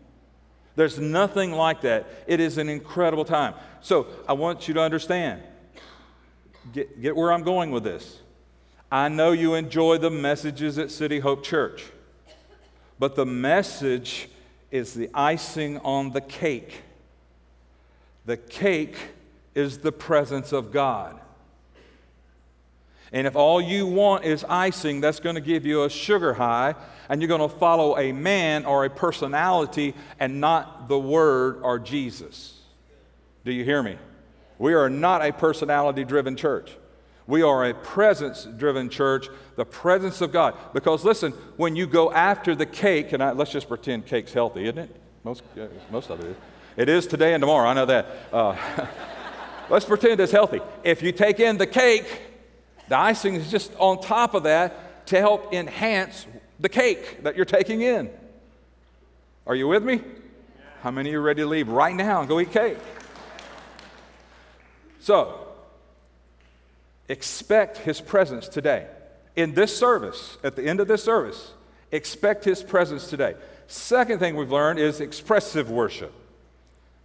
There's 0.75 0.99
nothing 0.99 1.51
like 1.51 1.81
that. 1.81 2.05
It 2.27 2.39
is 2.39 2.57
an 2.57 2.69
incredible 2.69 3.25
time. 3.25 3.55
So 3.81 4.07
I 4.27 4.33
want 4.33 4.67
you 4.67 4.73
to 4.75 4.81
understand 4.81 5.41
get, 6.73 7.01
get 7.01 7.15
where 7.15 7.31
I'm 7.31 7.43
going 7.43 7.71
with 7.71 7.83
this. 7.83 8.19
I 8.91 9.09
know 9.09 9.31
you 9.31 9.55
enjoy 9.55 9.97
the 9.97 10.09
messages 10.09 10.77
at 10.77 10.91
City 10.91 11.19
Hope 11.19 11.43
Church, 11.43 11.85
but 12.99 13.15
the 13.15 13.25
message 13.25 14.29
is 14.71 14.93
the 14.93 15.09
icing 15.13 15.77
on 15.79 16.11
the 16.11 16.21
cake. 16.21 16.81
The 18.25 18.37
cake 18.37 18.97
is 19.53 19.79
the 19.79 19.91
presence 19.91 20.51
of 20.51 20.71
God. 20.71 21.19
And 23.11 23.27
if 23.27 23.35
all 23.35 23.61
you 23.61 23.87
want 23.87 24.25
is 24.25 24.43
icing, 24.49 24.99
that's 24.99 25.19
going 25.19 25.35
to 25.35 25.41
give 25.41 25.65
you 25.65 25.83
a 25.83 25.89
sugar 25.89 26.33
high, 26.33 26.75
and 27.07 27.21
you're 27.21 27.29
going 27.29 27.49
to 27.49 27.55
follow 27.55 27.97
a 27.97 28.11
man 28.11 28.65
or 28.65 28.83
a 28.83 28.89
personality 28.89 29.93
and 30.19 30.41
not 30.41 30.89
the 30.89 30.99
Word 30.99 31.59
or 31.61 31.79
Jesus. 31.79 32.59
Do 33.45 33.53
you 33.53 33.63
hear 33.63 33.83
me? 33.83 33.97
We 34.57 34.73
are 34.73 34.89
not 34.89 35.23
a 35.23 35.31
personality 35.31 36.03
driven 36.03 36.35
church. 36.35 36.71
We 37.27 37.41
are 37.41 37.65
a 37.65 37.73
presence 37.73 38.45
driven 38.45 38.89
church, 38.89 39.27
the 39.55 39.65
presence 39.65 40.21
of 40.21 40.31
God. 40.31 40.55
Because 40.73 41.03
listen, 41.03 41.31
when 41.57 41.75
you 41.75 41.87
go 41.87 42.11
after 42.11 42.55
the 42.55 42.65
cake, 42.65 43.13
and 43.13 43.23
I, 43.23 43.31
let's 43.31 43.51
just 43.51 43.67
pretend 43.67 44.05
cake's 44.05 44.33
healthy, 44.33 44.63
isn't 44.65 44.77
it? 44.77 44.95
Most, 45.23 45.43
most 45.91 46.09
of 46.11 46.19
it 46.19 46.27
is. 46.27 46.35
It 46.77 46.89
is 46.89 47.07
today 47.07 47.33
and 47.33 47.41
tomorrow, 47.41 47.67
I 47.67 47.73
know 47.73 47.85
that. 47.85 48.05
Uh, 48.31 48.87
let's 49.69 49.85
pretend 49.85 50.19
it's 50.19 50.31
healthy. 50.31 50.59
If 50.83 51.01
you 51.01 51.11
take 51.11 51.39
in 51.39 51.57
the 51.57 51.65
cake, 51.65 52.05
the 52.89 52.97
icing 52.97 53.35
is 53.35 53.49
just 53.49 53.73
on 53.79 54.01
top 54.01 54.35
of 54.35 54.43
that 54.43 55.07
to 55.07 55.19
help 55.19 55.53
enhance 55.53 56.27
the 56.59 56.69
cake 56.69 57.23
that 57.23 57.35
you're 57.35 57.45
taking 57.45 57.81
in. 57.81 58.09
Are 59.47 59.55
you 59.55 59.67
with 59.67 59.83
me? 59.83 60.01
How 60.81 60.91
many 60.91 61.13
are 61.15 61.21
ready 61.21 61.41
to 61.41 61.47
leave 61.47 61.69
right 61.69 61.95
now 61.95 62.19
and 62.19 62.29
go 62.29 62.39
eat 62.39 62.51
cake? 62.51 62.77
So, 64.99 65.44
expect 67.09 67.77
his 67.79 68.01
presence 68.01 68.47
today. 68.47 68.87
In 69.35 69.53
this 69.53 69.75
service, 69.75 70.37
at 70.43 70.55
the 70.55 70.63
end 70.63 70.79
of 70.79 70.87
this 70.87 71.03
service, 71.03 71.53
expect 71.91 72.45
his 72.45 72.63
presence 72.63 73.09
today. 73.09 73.35
Second 73.67 74.19
thing 74.19 74.35
we've 74.35 74.51
learned 74.51 74.79
is 74.79 75.01
expressive 75.01 75.69
worship. 75.69 76.13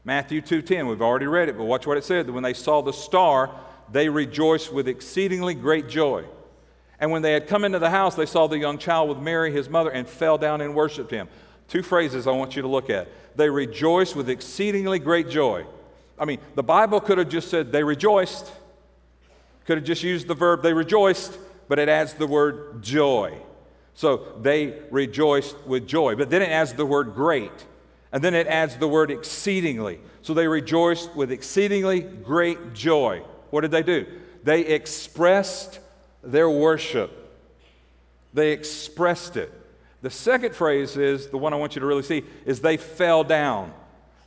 Matthew 0.04 0.40
2:10, 0.40 0.86
we've 0.88 1.02
already 1.02 1.26
read 1.26 1.48
it, 1.48 1.58
but 1.58 1.64
watch 1.64 1.86
what 1.86 1.98
it 1.98 2.04
said. 2.04 2.30
When 2.30 2.42
they 2.42 2.54
saw 2.54 2.80
the 2.80 2.92
star, 2.92 3.50
they 3.90 4.08
rejoiced 4.08 4.72
with 4.72 4.88
exceedingly 4.88 5.54
great 5.54 5.88
joy. 5.88 6.24
And 6.98 7.10
when 7.10 7.22
they 7.22 7.32
had 7.32 7.48
come 7.48 7.64
into 7.64 7.78
the 7.78 7.90
house, 7.90 8.14
they 8.14 8.26
saw 8.26 8.46
the 8.46 8.58
young 8.58 8.78
child 8.78 9.08
with 9.08 9.18
Mary, 9.18 9.50
his 9.50 9.68
mother, 9.68 9.90
and 9.90 10.06
fell 10.06 10.38
down 10.38 10.60
and 10.60 10.74
worshiped 10.74 11.10
him. 11.10 11.28
Two 11.68 11.82
phrases 11.82 12.26
I 12.26 12.32
want 12.32 12.56
you 12.56 12.62
to 12.62 12.68
look 12.68 12.90
at. 12.90 13.08
They 13.36 13.48
rejoiced 13.48 14.14
with 14.16 14.28
exceedingly 14.28 14.98
great 14.98 15.28
joy. 15.28 15.64
I 16.18 16.26
mean, 16.26 16.38
the 16.54 16.62
Bible 16.62 17.00
could 17.00 17.16
have 17.18 17.28
just 17.28 17.48
said 17.48 17.72
they 17.72 17.84
rejoiced, 17.84 18.52
could 19.66 19.78
have 19.78 19.86
just 19.86 20.02
used 20.02 20.26
the 20.26 20.34
verb 20.34 20.62
they 20.62 20.72
rejoiced, 20.72 21.38
but 21.68 21.78
it 21.78 21.88
adds 21.88 22.14
the 22.14 22.26
word 22.26 22.82
joy. 22.82 23.36
So 23.94 24.38
they 24.40 24.78
rejoiced 24.90 25.56
with 25.66 25.86
joy. 25.86 26.16
But 26.16 26.30
then 26.30 26.42
it 26.42 26.48
adds 26.48 26.72
the 26.72 26.86
word 26.86 27.14
great. 27.14 27.52
And 28.12 28.24
then 28.24 28.34
it 28.34 28.46
adds 28.46 28.76
the 28.76 28.88
word 28.88 29.10
exceedingly. 29.10 30.00
So 30.22 30.34
they 30.34 30.48
rejoiced 30.48 31.14
with 31.14 31.30
exceedingly 31.30 32.00
great 32.00 32.72
joy. 32.72 33.22
What 33.50 33.60
did 33.60 33.70
they 33.70 33.82
do? 33.82 34.06
They 34.42 34.62
expressed 34.62 35.80
their 36.22 36.50
worship. 36.50 37.16
They 38.32 38.52
expressed 38.52 39.36
it. 39.36 39.52
The 40.02 40.10
second 40.10 40.54
phrase 40.54 40.96
is 40.96 41.28
the 41.28 41.38
one 41.38 41.52
I 41.52 41.56
want 41.56 41.74
you 41.74 41.80
to 41.80 41.86
really 41.86 42.02
see 42.02 42.24
is 42.46 42.60
they 42.60 42.78
fell 42.78 43.22
down. 43.22 43.72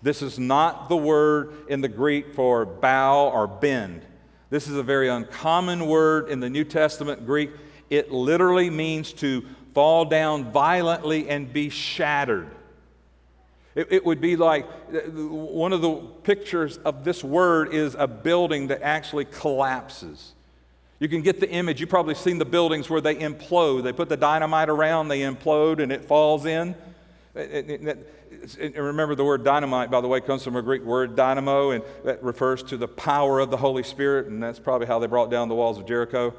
This 0.01 0.21
is 0.21 0.37
not 0.37 0.89
the 0.89 0.97
word 0.97 1.53
in 1.67 1.81
the 1.81 1.87
Greek 1.87 2.35
for 2.35 2.65
bow 2.65 3.29
or 3.29 3.47
bend. 3.47 4.05
This 4.53 4.67
is 4.67 4.75
a 4.75 4.83
very 4.83 5.09
uncommon 5.09 5.87
word 5.87 6.29
in 6.29 6.39
the 6.39 6.47
New 6.47 6.63
Testament 6.63 7.25
Greek. 7.25 7.49
It 7.89 8.11
literally 8.11 8.69
means 8.69 9.11
to 9.13 9.43
fall 9.73 10.05
down 10.05 10.51
violently 10.51 11.27
and 11.27 11.51
be 11.51 11.69
shattered. 11.69 12.51
It, 13.73 13.87
it, 13.89 14.05
would 14.05 14.21
be 14.21 14.35
like 14.35 14.67
uh, 14.93 14.99
one 15.09 15.73
of 15.73 15.81
the 15.81 15.95
pictures 16.21 16.77
of 16.77 17.03
this 17.03 17.23
word 17.23 17.73
is 17.73 17.95
a 17.97 18.05
building 18.05 18.67
that 18.67 18.83
actually 18.83 19.25
collapses. 19.25 20.33
You 20.99 21.09
can 21.09 21.23
get 21.23 21.39
the 21.39 21.49
image. 21.49 21.79
You've 21.79 21.89
probably 21.89 22.13
seen 22.13 22.37
the 22.37 22.45
buildings 22.45 22.91
where 22.91 23.01
they 23.01 23.15
implode. 23.15 23.81
They 23.81 23.91
put 23.91 24.07
the 24.07 24.17
dynamite 24.17 24.69
around, 24.69 25.07
they 25.07 25.21
implode, 25.21 25.81
and 25.81 25.91
it 25.91 26.05
falls 26.05 26.45
in. 26.45 26.75
And 28.59 28.75
remember, 28.75 29.15
the 29.15 29.23
word 29.23 29.45
dynamite, 29.45 29.89
by 29.89 30.01
the 30.01 30.07
way, 30.07 30.19
comes 30.19 30.43
from 30.43 30.57
a 30.57 30.61
Greek 30.61 30.83
word 30.83 31.15
dynamo, 31.15 31.71
and 31.71 31.83
that 32.03 32.21
refers 32.21 32.61
to 32.63 32.77
the 32.77 32.87
power 32.87 33.39
of 33.39 33.49
the 33.49 33.57
Holy 33.57 33.83
Spirit, 33.83 34.27
and 34.27 34.43
that's 34.43 34.59
probably 34.59 34.85
how 34.85 34.99
they 34.99 35.07
brought 35.07 35.31
down 35.31 35.47
the 35.47 35.55
walls 35.55 35.77
of 35.77 35.85
Jericho. 35.85 36.33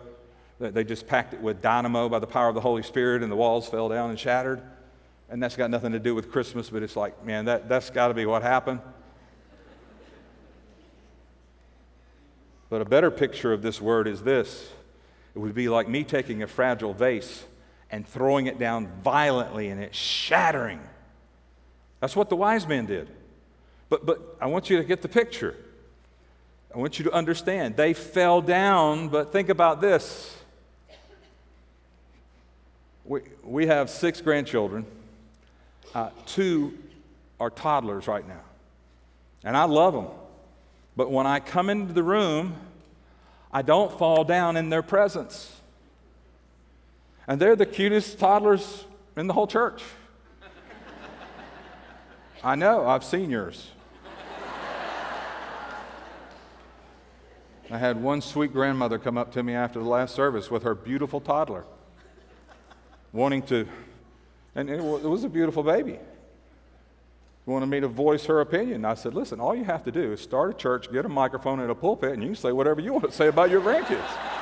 They 0.59 0.85
just 0.85 1.07
packed 1.07 1.35
it 1.35 1.41
with 1.41 1.63
dynamo 1.63 2.09
by 2.09 2.19
the 2.19 2.27
power 2.27 2.49
of 2.49 2.55
the 2.55 2.61
Holy 2.61 2.83
Spirit, 2.83 3.23
and 3.23 3.33
the 3.33 3.37
walls 3.37 3.69
fell 3.69 3.89
down 3.89 4.11
and 4.11 4.19
shattered. 4.19 4.61
And 5.31 5.43
that's 5.43 5.57
got 5.57 5.71
nothing 5.71 5.93
to 5.93 5.99
do 5.99 6.15
with 6.15 6.31
Christmas, 6.31 6.69
but 6.69 6.83
it's 6.83 6.95
like, 6.95 7.25
man, 7.25 7.47
that, 7.47 7.69
that's 7.69 7.91
got 7.91 8.09
to 8.09 8.15
be 8.15 8.27
what 8.27 8.43
happened. 8.43 8.81
But 12.69 12.83
a 12.83 12.85
better 12.85 13.11
picture 13.11 13.53
of 13.53 13.63
this 13.63 13.81
word 13.81 14.07
is 14.07 14.23
this 14.23 14.69
it 15.35 15.39
would 15.39 15.55
be 15.55 15.69
like 15.69 15.89
me 15.89 16.05
taking 16.05 16.43
a 16.43 16.47
fragile 16.47 16.93
vase 16.93 17.45
and 17.91 18.07
throwing 18.07 18.47
it 18.47 18.59
down 18.59 18.89
violently 19.03 19.69
and 19.69 19.81
it 19.81 19.95
shattering. 19.95 20.81
That's 22.05 22.15
what 22.15 22.29
the 22.29 22.37
wise 22.37 22.69
men 22.69 22.85
did. 22.85 23.09
But, 23.89 24.05
but 24.05 24.37
I 24.39 24.45
want 24.49 24.69
you 24.69 24.77
to 24.77 24.85
get 24.85 25.01
the 25.01 25.09
picture. 25.09 25.57
I 26.75 26.77
want 26.77 26.99
you 26.99 27.07
to 27.07 27.13
understand. 27.13 27.79
They 27.79 27.95
fell 27.95 28.43
down, 28.43 29.09
but 29.09 29.33
think 29.33 29.49
about 29.49 29.81
this. 29.81 30.37
We, 33.07 33.23
we 33.43 33.69
have 33.69 33.89
six 33.89 34.21
grandchildren. 34.21 34.85
Uh, 35.95 36.11
two 36.27 36.77
are 37.41 37.49
toddlers 37.49 38.07
right 38.07 38.29
now. 38.29 38.43
And 39.43 39.57
I 39.57 39.65
love 39.65 39.95
them. 39.95 40.09
But 40.97 41.11
when 41.11 41.27
I 41.27 41.41
come 41.41 41.71
into 41.71 41.95
the 41.95 42.03
room, 42.03 42.55
I 43.51 43.63
don't 43.63 43.99
fall 43.99 44.25
down 44.25 44.59
in 44.59 44.69
their 44.69 44.83
presence. 44.83 45.59
And 47.27 47.41
they're 47.41 47.57
the 47.57 47.65
cutest 47.65 48.19
toddlers 48.19 48.85
in 49.17 49.27
the 49.27 49.33
whole 49.33 49.47
church. 49.47 49.83
I 52.45 52.55
know, 52.55 52.87
I've 52.87 53.03
seen 53.03 53.31
yours. 53.31 53.71
I 57.71 57.79
had 57.79 58.01
one 58.01 58.21
sweet 58.21 58.53
grandmother 58.53 58.99
come 58.99 59.17
up 59.17 59.33
to 59.33 59.43
me 59.43 59.55
after 59.55 59.79
the 59.79 59.89
last 59.89 60.15
service 60.15 60.51
with 60.51 60.63
her 60.65 60.75
beautiful 60.75 61.21
toddler, 61.21 61.65
wanting 63.13 63.43
to, 63.45 63.67
and 64.55 64.69
it 64.69 64.83
was 64.83 65.25
a 65.25 65.29
beautiful 65.29 65.63
baby 65.63 65.99
wanted 67.47 67.67
me 67.67 67.81
to 67.81 67.89
voice 67.89 68.25
her 68.27 68.41
opinion. 68.41 68.85
I 68.85 68.95
said, 68.95 69.15
listen, 69.15 69.39
all 69.39 69.55
you 69.55 69.65
have 69.65 69.85
to 69.85 69.93
do 69.93 70.13
is 70.13 70.21
start 70.21 70.51
a 70.51 70.55
church, 70.55 70.91
get 70.91 71.05
a 71.05 71.09
microphone 71.09 71.61
and 71.61 71.71
a 71.71 71.75
pulpit, 71.75 72.13
and 72.13 72.23
you 72.23 72.35
say 72.35 72.53
whatever 72.53 72.81
you 72.81 72.93
want 72.93 73.05
to 73.05 73.13
say 73.13 73.29
about 73.29 73.51
your 73.51 73.61
grandkids. 73.61 74.34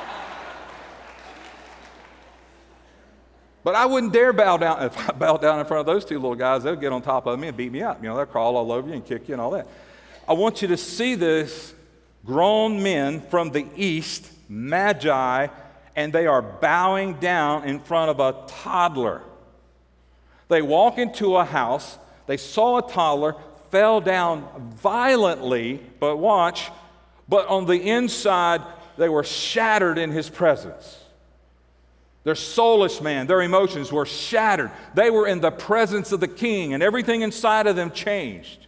But 3.64 3.74
I 3.74 3.86
wouldn't 3.86 4.12
dare 4.12 4.32
bow 4.32 4.56
down. 4.56 4.82
If 4.82 4.96
I 4.98 5.12
bow 5.18 5.36
down 5.36 5.60
in 5.60 5.66
front 5.66 5.80
of 5.80 5.86
those 5.86 6.04
two 6.04 6.18
little 6.18 6.34
guys, 6.34 6.62
they'll 6.62 6.76
get 6.76 6.92
on 6.92 7.02
top 7.02 7.26
of 7.26 7.38
me 7.38 7.48
and 7.48 7.56
beat 7.56 7.72
me 7.72 7.82
up. 7.82 8.02
You 8.02 8.08
know, 8.08 8.16
they'll 8.16 8.26
crawl 8.26 8.56
all 8.56 8.72
over 8.72 8.88
you 8.88 8.94
and 8.94 9.04
kick 9.04 9.28
you 9.28 9.34
and 9.34 9.40
all 9.40 9.50
that. 9.52 9.66
I 10.28 10.34
want 10.34 10.62
you 10.62 10.68
to 10.68 10.76
see 10.76 11.14
this 11.14 11.74
grown 12.24 12.82
men 12.82 13.20
from 13.20 13.50
the 13.50 13.66
east, 13.76 14.30
magi, 14.48 15.48
and 15.96 16.12
they 16.12 16.26
are 16.26 16.42
bowing 16.42 17.14
down 17.14 17.64
in 17.64 17.80
front 17.80 18.10
of 18.10 18.20
a 18.20 18.46
toddler. 18.46 19.22
They 20.48 20.62
walk 20.62 20.98
into 20.98 21.36
a 21.36 21.44
house 21.44 21.98
they 22.26 22.36
saw 22.36 22.78
a 22.78 22.82
toddler, 22.82 23.34
fell 23.70 24.00
down 24.00 24.72
violently, 24.76 25.80
but 25.98 26.16
watch, 26.16 26.70
but 27.28 27.46
on 27.48 27.66
the 27.66 27.80
inside, 27.80 28.62
they 28.96 29.08
were 29.08 29.24
shattered 29.24 29.98
in 29.98 30.10
his 30.10 30.28
presence. 30.28 31.01
Their 32.24 32.34
soulless 32.36 33.00
man, 33.00 33.26
their 33.26 33.42
emotions 33.42 33.90
were 33.90 34.06
shattered. 34.06 34.70
They 34.94 35.10
were 35.10 35.26
in 35.26 35.40
the 35.40 35.50
presence 35.50 36.12
of 36.12 36.20
the 36.20 36.28
king, 36.28 36.72
and 36.72 36.82
everything 36.82 37.22
inside 37.22 37.66
of 37.66 37.74
them 37.74 37.90
changed. 37.90 38.66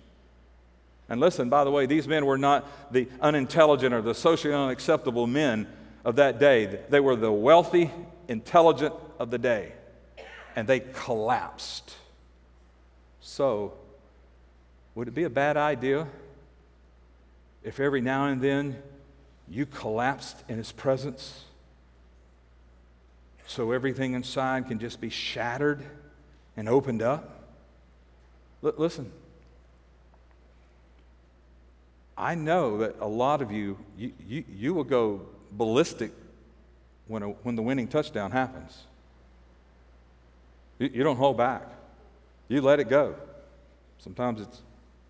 And 1.09 1.21
listen, 1.21 1.49
by 1.49 1.65
the 1.65 1.71
way, 1.71 1.87
these 1.87 2.09
men 2.09 2.27
were 2.27 2.39
not 2.39 2.93
the 2.93 3.09
unintelligent 3.21 3.95
or 3.95 4.03
the 4.03 4.15
socially 4.15 4.55
unacceptable 4.55 5.27
men 5.27 5.69
of 6.05 6.17
that 6.17 6.41
day. 6.41 6.81
They 6.89 7.01
were 7.01 7.15
the 7.15 7.31
wealthy, 7.31 7.91
intelligent 8.27 8.95
of 9.19 9.31
the 9.31 9.39
day. 9.39 9.73
And 10.57 10.67
they 10.67 10.81
collapsed. 10.81 11.95
So, 13.21 13.75
would 14.95 15.09
it 15.09 15.15
be 15.15 15.25
a 15.25 15.31
bad 15.31 15.57
idea 15.57 16.07
if 17.63 17.81
every 17.81 18.01
now 18.01 18.27
and 18.27 18.41
then 18.41 18.83
you 19.49 19.67
collapsed 19.67 20.43
in 20.49 20.57
His 20.57 20.73
presence 20.73 21.44
so 23.47 23.73
everything 23.73 24.15
inside 24.15 24.69
can 24.69 24.79
just 24.79 25.01
be 25.01 25.11
shattered 25.11 25.83
and 26.57 26.69
opened 26.69 27.03
up? 27.03 27.43
L- 28.63 28.75
listen, 28.77 29.11
I 32.17 32.35
know 32.35 32.79
that 32.79 32.97
a 33.01 33.09
lot 33.09 33.43
of 33.43 33.51
you, 33.51 33.79
you, 33.99 34.13
you, 34.27 34.45
you 34.49 34.75
will 34.75 34.85
go 34.85 35.23
ballistic 35.53 36.13
when, 37.07 37.23
a, 37.23 37.29
when 37.29 37.57
the 37.57 37.63
winning 37.63 37.89
touchdown 37.89 38.31
happens. 38.31 38.85
You, 40.79 40.91
you 40.93 41.05
don't 41.05 41.17
hold 41.17 41.37
back. 41.37 41.63
You 42.49 42.61
let 42.61 42.81
it 42.81 42.89
go. 42.89 43.15
Sometimes 43.99 44.41
it's 44.41 44.63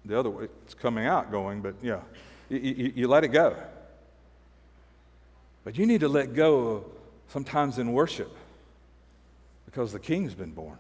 the 0.05 0.18
other 0.18 0.31
way, 0.31 0.49
it's 0.64 0.75
coming 0.75 1.07
out 1.07 1.31
going, 1.31 1.61
but 1.61 1.75
yeah, 1.83 2.01
you, 2.49 2.59
you, 2.59 2.92
you 2.94 3.09
let 3.09 3.25
it 3.25 3.29
go. 3.29 3.57
But 5.64 5.79
you 5.79 5.87
need 5.87 6.01
to 6.01 6.09
let 6.09 6.35
go 6.35 6.85
sometimes 7.29 7.79
in 7.79 7.93
worship 7.93 8.35
because 9.67 9.93
the 9.93 9.99
king's 9.99 10.35
been 10.35 10.53
born. 10.53 10.79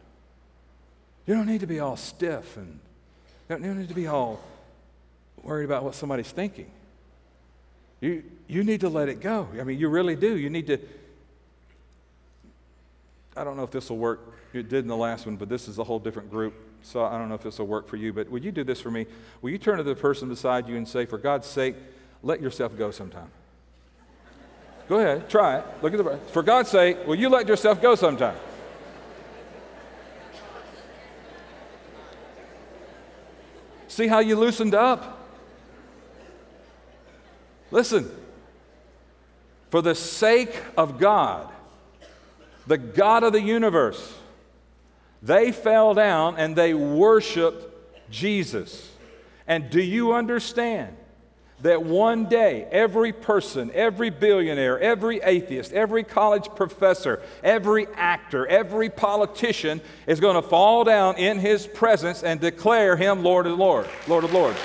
You 1.26 1.34
don't 1.34 1.46
need 1.46 1.60
to 1.60 1.66
be 1.66 1.80
all 1.80 1.96
stiff 1.96 2.56
and 2.56 2.78
you 3.48 3.58
don't 3.58 3.78
need 3.78 3.88
to 3.88 3.94
be 3.94 4.06
all 4.06 4.40
worried 5.42 5.64
about 5.64 5.84
what 5.84 5.94
somebody's 5.94 6.30
thinking. 6.30 6.70
You, 8.00 8.22
you 8.48 8.64
need 8.64 8.80
to 8.80 8.88
let 8.88 9.08
it 9.08 9.20
go. 9.20 9.48
I 9.58 9.64
mean, 9.64 9.78
you 9.78 9.88
really 9.88 10.16
do. 10.16 10.36
You 10.36 10.50
need 10.50 10.66
to. 10.66 10.78
I 13.36 13.44
don't 13.44 13.56
know 13.56 13.62
if 13.64 13.70
this 13.70 13.90
will 13.90 13.98
work 13.98 14.20
it 14.52 14.68
did 14.68 14.84
in 14.84 14.88
the 14.88 14.96
last 14.96 15.26
one, 15.26 15.36
but 15.36 15.48
this 15.48 15.68
is 15.68 15.78
a 15.78 15.84
whole 15.84 15.98
different 15.98 16.30
group. 16.30 16.54
So 16.82 17.02
I 17.04 17.18
don't 17.18 17.28
know 17.28 17.34
if 17.34 17.42
this 17.42 17.58
will 17.58 17.66
work 17.66 17.88
for 17.88 17.96
you, 17.96 18.12
but 18.12 18.30
would 18.30 18.44
you 18.44 18.52
do 18.52 18.62
this 18.62 18.80
for 18.80 18.90
me? 18.90 19.06
Will 19.42 19.50
you 19.50 19.58
turn 19.58 19.78
to 19.78 19.82
the 19.82 19.94
person 19.94 20.28
beside 20.28 20.68
you 20.68 20.76
and 20.76 20.86
say, 20.86 21.06
for 21.06 21.18
God's 21.18 21.46
sake, 21.46 21.76
let 22.22 22.40
yourself 22.40 22.76
go 22.76 22.90
sometime? 22.90 23.30
Go 24.88 24.98
ahead, 24.98 25.28
try 25.30 25.58
it. 25.58 25.64
Look 25.82 25.94
at 25.94 26.04
the 26.04 26.18
For 26.32 26.42
God's 26.42 26.68
sake, 26.68 27.06
will 27.06 27.14
you 27.14 27.28
let 27.28 27.48
yourself 27.48 27.80
go 27.80 27.94
sometime? 27.94 28.36
See 33.88 34.08
how 34.08 34.18
you 34.18 34.36
loosened 34.36 34.74
up? 34.74 35.20
Listen, 37.70 38.10
for 39.70 39.82
the 39.82 39.94
sake 39.94 40.54
of 40.76 40.98
God, 40.98 41.50
the 42.66 42.78
God 42.78 43.24
of 43.24 43.32
the 43.32 43.40
universe, 43.40 44.14
they 45.22 45.52
fell 45.52 45.94
down 45.94 46.36
and 46.36 46.54
they 46.54 46.74
worshiped 46.74 47.64
Jesus. 48.10 48.90
And 49.46 49.70
do 49.70 49.80
you 49.80 50.12
understand 50.12 50.96
that 51.62 51.82
one 51.82 52.26
day 52.26 52.66
every 52.70 53.12
person, 53.12 53.70
every 53.72 54.10
billionaire, 54.10 54.78
every 54.80 55.20
atheist, 55.22 55.72
every 55.72 56.04
college 56.04 56.48
professor, 56.56 57.22
every 57.42 57.86
actor, 57.94 58.46
every 58.46 58.90
politician 58.90 59.80
is 60.06 60.20
going 60.20 60.34
to 60.34 60.42
fall 60.42 60.84
down 60.84 61.16
in 61.16 61.38
his 61.38 61.66
presence 61.66 62.22
and 62.22 62.40
declare 62.40 62.96
him 62.96 63.22
Lord 63.22 63.46
of 63.46 63.58
Lord, 63.58 63.88
Lord 64.06 64.24
of 64.24 64.32
Lords? 64.32 64.58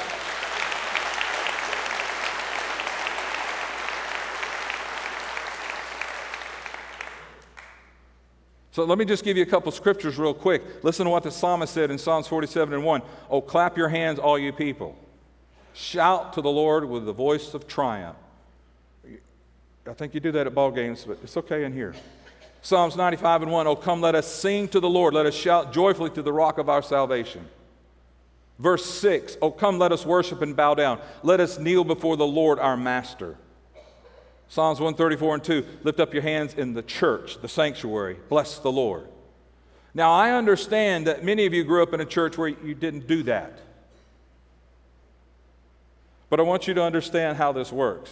So 8.71 8.85
let 8.85 8.97
me 8.97 9.03
just 9.03 9.25
give 9.25 9.35
you 9.35 9.43
a 9.43 9.45
couple 9.45 9.71
scriptures 9.71 10.17
real 10.17 10.33
quick. 10.33 10.83
Listen 10.83 11.05
to 11.05 11.09
what 11.09 11.23
the 11.23 11.31
psalmist 11.31 11.73
said 11.73 11.91
in 11.91 11.97
Psalms 11.97 12.27
47 12.27 12.73
and 12.75 12.83
1. 12.83 13.01
Oh, 13.29 13.41
clap 13.41 13.77
your 13.77 13.89
hands, 13.89 14.19
all 14.19 14.39
you 14.39 14.53
people. 14.53 14.95
Shout 15.73 16.33
to 16.33 16.41
the 16.41 16.49
Lord 16.49 16.85
with 16.85 17.05
the 17.05 17.13
voice 17.13 17.53
of 17.53 17.67
triumph. 17.67 18.17
I 19.87 19.93
think 19.93 20.13
you 20.13 20.19
do 20.19 20.31
that 20.33 20.45
at 20.45 20.53
ball 20.53 20.71
games, 20.71 21.05
but 21.05 21.19
it's 21.23 21.37
okay 21.37 21.63
in 21.63 21.73
here. 21.73 21.95
Psalms 22.61 22.95
95 22.95 23.43
and 23.43 23.51
1. 23.51 23.67
Oh, 23.67 23.75
come, 23.75 24.01
let 24.01 24.15
us 24.15 24.27
sing 24.27 24.67
to 24.69 24.79
the 24.79 24.89
Lord. 24.89 25.13
Let 25.13 25.25
us 25.25 25.33
shout 25.33 25.73
joyfully 25.73 26.09
to 26.11 26.21
the 26.21 26.33
rock 26.33 26.57
of 26.57 26.69
our 26.69 26.81
salvation. 26.81 27.47
Verse 28.59 28.85
6. 28.85 29.37
Oh, 29.41 29.51
come, 29.51 29.79
let 29.79 29.91
us 29.91 30.05
worship 30.05 30.41
and 30.41 30.55
bow 30.55 30.75
down. 30.75 30.99
Let 31.23 31.39
us 31.39 31.57
kneel 31.57 31.85
before 31.85 32.17
the 32.17 32.27
Lord 32.27 32.59
our 32.59 32.75
Master. 32.75 33.37
Psalms 34.49 34.79
134 34.79 35.35
and 35.35 35.43
2. 35.43 35.65
Lift 35.83 35.99
up 35.99 36.13
your 36.13 36.23
hands 36.23 36.53
in 36.53 36.73
the 36.73 36.81
church, 36.81 37.41
the 37.41 37.47
sanctuary. 37.47 38.17
Bless 38.27 38.59
the 38.59 38.71
Lord. 38.71 39.07
Now, 39.93 40.11
I 40.11 40.31
understand 40.31 41.07
that 41.07 41.23
many 41.23 41.45
of 41.45 41.53
you 41.53 41.63
grew 41.63 41.81
up 41.81 41.93
in 41.93 42.01
a 42.01 42.05
church 42.05 42.37
where 42.37 42.49
you 42.49 42.75
didn't 42.75 43.07
do 43.07 43.23
that. 43.23 43.59
But 46.29 46.39
I 46.39 46.43
want 46.43 46.67
you 46.67 46.73
to 46.75 46.83
understand 46.83 47.37
how 47.37 47.51
this 47.51 47.71
works. 47.71 48.11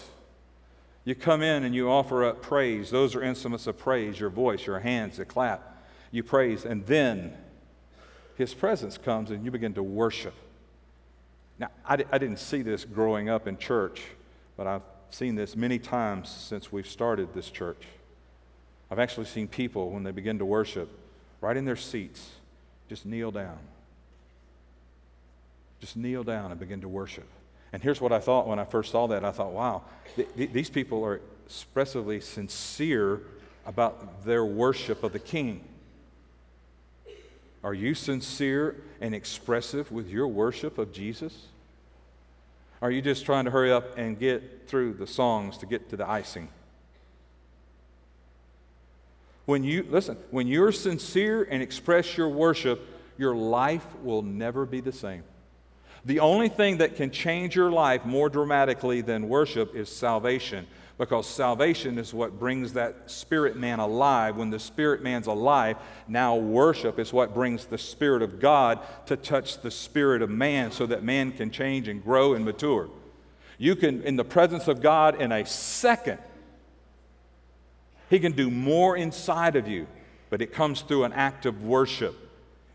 You 1.05 1.15
come 1.15 1.41
in 1.41 1.63
and 1.63 1.73
you 1.73 1.89
offer 1.89 2.25
up 2.25 2.41
praise. 2.41 2.89
Those 2.89 3.15
are 3.15 3.23
instruments 3.23 3.67
of 3.67 3.77
praise 3.77 4.19
your 4.19 4.29
voice, 4.29 4.65
your 4.65 4.79
hands, 4.79 5.17
the 5.17 5.25
clap. 5.25 5.85
You 6.11 6.23
praise, 6.23 6.65
and 6.65 6.85
then 6.85 7.33
His 8.35 8.53
presence 8.53 8.97
comes 8.97 9.31
and 9.31 9.45
you 9.45 9.51
begin 9.51 9.73
to 9.75 9.83
worship. 9.83 10.33
Now, 11.59 11.69
I, 11.85 12.03
I 12.11 12.17
didn't 12.17 12.39
see 12.39 12.61
this 12.61 12.85
growing 12.85 13.29
up 13.29 13.47
in 13.47 13.57
church, 13.57 14.03
but 14.55 14.67
I've 14.67 14.83
seen 15.09 15.35
this 15.35 15.55
many 15.55 15.79
times 15.79 16.29
since 16.29 16.71
we've 16.71 16.87
started 16.87 17.33
this 17.33 17.49
church. 17.49 17.83
I've 18.89 18.99
actually 18.99 19.25
seen 19.25 19.47
people, 19.47 19.91
when 19.91 20.03
they 20.03 20.11
begin 20.11 20.39
to 20.39 20.45
worship, 20.45 20.89
right 21.41 21.55
in 21.55 21.65
their 21.65 21.75
seats, 21.75 22.29
just 22.89 23.05
kneel 23.05 23.31
down. 23.31 23.59
Just 25.79 25.97
kneel 25.97 26.23
down 26.23 26.51
and 26.51 26.59
begin 26.59 26.81
to 26.81 26.87
worship. 26.87 27.27
And 27.73 27.83
here's 27.83 27.99
what 27.99 28.11
I 28.11 28.19
thought 28.19 28.47
when 28.47 28.59
I 28.59 28.65
first 28.65 28.91
saw 28.91 29.07
that 29.07 29.25
I 29.25 29.31
thought, 29.31 29.51
wow, 29.51 29.83
th- 30.15 30.27
th- 30.35 30.51
these 30.51 30.69
people 30.69 31.03
are 31.03 31.21
expressively 31.45 32.21
sincere 32.21 33.21
about 33.65 34.25
their 34.25 34.45
worship 34.45 35.03
of 35.03 35.13
the 35.13 35.19
King. 35.19 35.63
Are 37.63 37.73
you 37.73 37.93
sincere 37.93 38.75
and 39.01 39.13
expressive 39.13 39.91
with 39.91 40.09
your 40.09 40.27
worship 40.27 40.77
of 40.77 40.93
Jesus? 40.93 41.47
Are 42.81 42.91
you 42.91 43.01
just 43.01 43.25
trying 43.25 43.45
to 43.45 43.51
hurry 43.51 43.71
up 43.71 43.97
and 43.97 44.17
get 44.17 44.67
through 44.67 44.93
the 44.93 45.07
songs 45.07 45.57
to 45.57 45.65
get 45.65 45.89
to 45.89 45.97
the 45.97 46.07
icing? 46.09 46.49
When 49.45 49.63
you 49.63 49.85
listen, 49.89 50.17
when 50.29 50.47
you're 50.47 50.71
sincere 50.71 51.43
and 51.49 51.63
express 51.63 52.17
your 52.17 52.29
worship, 52.29 52.85
your 53.17 53.35
life 53.35 53.85
will 54.03 54.21
never 54.21 54.65
be 54.65 54.81
the 54.81 54.91
same. 54.91 55.23
The 56.07 56.21
only 56.21 56.47
thing 56.47 56.77
that 56.77 56.95
can 56.95 57.11
change 57.11 57.53
your 57.53 57.69
life 57.69 58.05
more 58.05 58.29
dramatically 58.29 59.01
than 59.01 59.27
worship 59.27 59.75
is 59.75 59.89
salvation, 59.89 60.65
because 60.97 61.27
salvation 61.27 61.99
is 61.99 62.13
what 62.13 62.39
brings 62.39 62.71
that 62.73 63.11
spirit 63.11 63.57
man 63.57 63.79
alive. 63.79 64.37
When 64.37 64.49
the 64.49 64.57
spirit 64.57 65.03
man's 65.03 65.27
alive, 65.27 65.75
now 66.07 66.37
worship 66.37 66.97
is 66.97 67.11
what 67.11 67.33
brings 67.33 67.65
the 67.65 67.77
Spirit 67.77 68.21
of 68.21 68.39
God 68.39 68.79
to 69.07 69.17
touch 69.17 69.61
the 69.61 69.69
spirit 69.69 70.21
of 70.21 70.29
man 70.29 70.71
so 70.71 70.85
that 70.85 71.03
man 71.03 71.33
can 71.33 71.51
change 71.51 71.89
and 71.89 72.01
grow 72.01 72.35
and 72.35 72.45
mature. 72.45 72.89
You 73.57 73.75
can, 73.75 74.01
in 74.03 74.15
the 74.15 74.23
presence 74.23 74.69
of 74.69 74.81
God, 74.81 75.21
in 75.21 75.33
a 75.33 75.45
second, 75.45 76.19
He 78.09 78.19
can 78.19 78.31
do 78.31 78.49
more 78.49 78.95
inside 78.95 79.57
of 79.57 79.67
you, 79.67 79.87
but 80.29 80.41
it 80.41 80.53
comes 80.53 80.83
through 80.83 81.03
an 81.03 81.11
act 81.11 81.45
of 81.45 81.65
worship. 81.65 82.26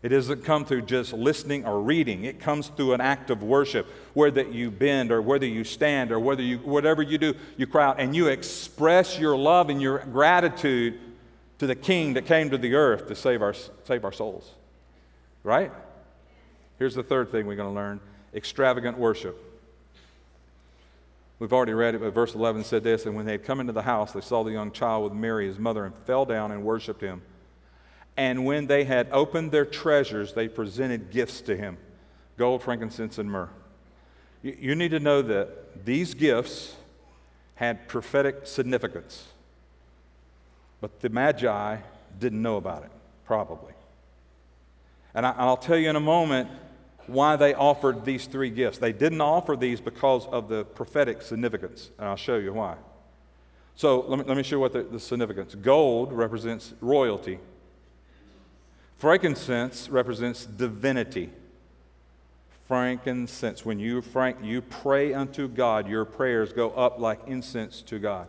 It 0.03 0.09
doesn't 0.09 0.43
come 0.43 0.65
through 0.65 0.81
just 0.81 1.13
listening 1.13 1.65
or 1.65 1.81
reading. 1.81 2.25
It 2.25 2.41
comes 2.41 2.67
through 2.67 2.91
an 2.93 2.99
act 2.99 3.29
of 3.29 3.41
worship, 3.41 3.87
whether 4.13 4.43
you 4.43 4.69
bend 4.69 5.13
or 5.13 5.21
whether 5.21 5.45
you 5.45 5.63
stand 5.63 6.11
or 6.11 6.19
whether 6.19 6.43
you, 6.43 6.57
whatever 6.57 7.01
you 7.01 7.17
do, 7.17 7.33
you 7.55 7.65
cry 7.65 7.85
out 7.85 8.01
and 8.01 8.13
you 8.13 8.27
express 8.27 9.17
your 9.17 9.37
love 9.37 9.69
and 9.69 9.81
your 9.81 9.99
gratitude 9.99 10.99
to 11.59 11.67
the 11.67 11.75
King 11.75 12.15
that 12.15 12.25
came 12.25 12.49
to 12.49 12.57
the 12.57 12.75
earth 12.75 13.07
to 13.07 13.15
save 13.15 13.41
our, 13.41 13.53
save 13.85 14.03
our 14.03 14.11
souls. 14.11 14.51
Right? 15.41 15.71
Here's 16.77 16.95
the 16.95 17.03
third 17.03 17.31
thing 17.31 17.47
we're 17.47 17.55
going 17.55 17.69
to 17.69 17.75
learn 17.75 18.01
extravagant 18.33 18.97
worship. 18.97 19.39
We've 21.39 21.53
already 21.53 21.73
read 21.73 21.95
it, 21.95 22.01
but 22.01 22.13
verse 22.13 22.35
11 22.35 22.65
said 22.65 22.83
this 22.83 23.05
And 23.05 23.15
when 23.15 23.25
they 23.25 23.33
had 23.33 23.45
come 23.45 23.61
into 23.61 23.73
the 23.73 23.83
house, 23.83 24.11
they 24.11 24.21
saw 24.21 24.43
the 24.43 24.51
young 24.51 24.71
child 24.73 25.05
with 25.05 25.13
Mary, 25.13 25.47
his 25.47 25.59
mother, 25.59 25.85
and 25.85 25.95
fell 25.95 26.25
down 26.25 26.51
and 26.51 26.63
worshiped 26.63 26.99
him. 26.99 27.21
And 28.15 28.45
when 28.45 28.67
they 28.67 28.83
had 28.83 29.07
opened 29.11 29.51
their 29.51 29.65
treasures, 29.65 30.33
they 30.33 30.47
presented 30.47 31.09
gifts 31.11 31.41
to 31.41 31.55
him 31.55 31.77
gold, 32.37 32.63
frankincense, 32.63 33.17
and 33.17 33.31
myrrh. 33.31 33.49
You, 34.41 34.75
need 34.75 34.91
to 34.91 34.99
know 34.99 35.21
that 35.21 35.85
these 35.85 36.13
gifts 36.13 36.75
had 37.55 37.87
prophetic 37.87 38.45
significance. 38.45 39.25
But 40.81 40.99
the 40.99 41.09
Magi 41.09 41.77
didn't 42.19 42.41
know 42.41 42.57
about 42.57 42.83
it, 42.83 42.91
probably. 43.25 43.73
And 45.15 45.25
I, 45.25 45.45
will 45.45 45.57
tell 45.57 45.77
you 45.77 45.89
in 45.89 45.95
a 45.95 46.01
moment 46.01 46.49
why 47.07 47.35
they 47.35 47.53
offered 47.53 48.03
these 48.03 48.25
three 48.25 48.49
gifts. 48.49 48.79
They 48.79 48.91
didn't 48.91 49.21
offer 49.21 49.55
these 49.55 49.79
because 49.79 50.25
of 50.27 50.49
the 50.49 50.65
prophetic 50.65 51.21
significance, 51.21 51.91
and 51.97 52.07
I'll 52.07 52.15
show 52.15 52.37
you 52.37 52.53
why. 52.53 52.75
So 53.75 54.01
let 54.01 54.19
me, 54.19 54.25
let 54.25 54.37
me 54.37 54.43
show 54.43 54.57
you 54.57 54.59
what 54.59 54.73
the, 54.73 54.83
the 54.83 54.99
significance. 54.99 55.55
Gold 55.55 56.11
represents 56.11 56.73
royalty. 56.81 57.39
Frankincense 59.03 59.89
represents 59.89 60.45
divinity. 60.45 61.29
Frankincense, 62.69 63.65
when 63.65 63.77
you, 63.77 64.01
frank, 64.01 64.37
you 64.41 64.61
pray 64.61 65.13
unto 65.13 65.49
God, 65.49 65.89
your 65.89 66.05
prayers 66.05 66.53
go 66.53 66.69
up 66.69 66.99
like 66.99 67.19
incense 67.27 67.81
to 67.81 67.99
God. 67.99 68.27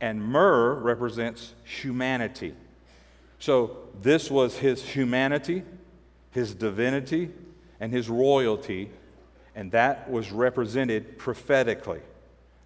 And 0.00 0.24
myrrh 0.24 0.76
represents 0.76 1.52
humanity. 1.64 2.54
So 3.38 3.76
this 4.00 4.30
was 4.30 4.56
his 4.56 4.82
humanity, 4.82 5.62
his 6.30 6.54
divinity, 6.54 7.28
and 7.78 7.92
his 7.92 8.08
royalty, 8.08 8.88
and 9.54 9.70
that 9.72 10.10
was 10.10 10.32
represented 10.32 11.18
prophetically. 11.18 12.00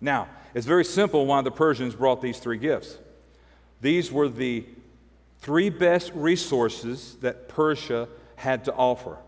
Now, 0.01 0.29
it's 0.55 0.65
very 0.65 0.85
simple 0.85 1.27
why 1.27 1.43
the 1.43 1.51
Persians 1.51 1.97
brought 1.97 2.23
these 2.23 2.39
three 2.39 2.59
gifts. 2.59 2.99
These 3.81 4.13
were 4.13 4.29
the 4.29 4.65
three 5.41 5.71
best 5.71 6.13
resources 6.15 7.17
that 7.21 7.49
Persia 7.49 8.09
had 8.37 8.65
to 8.65 8.75
offer. 8.75 9.19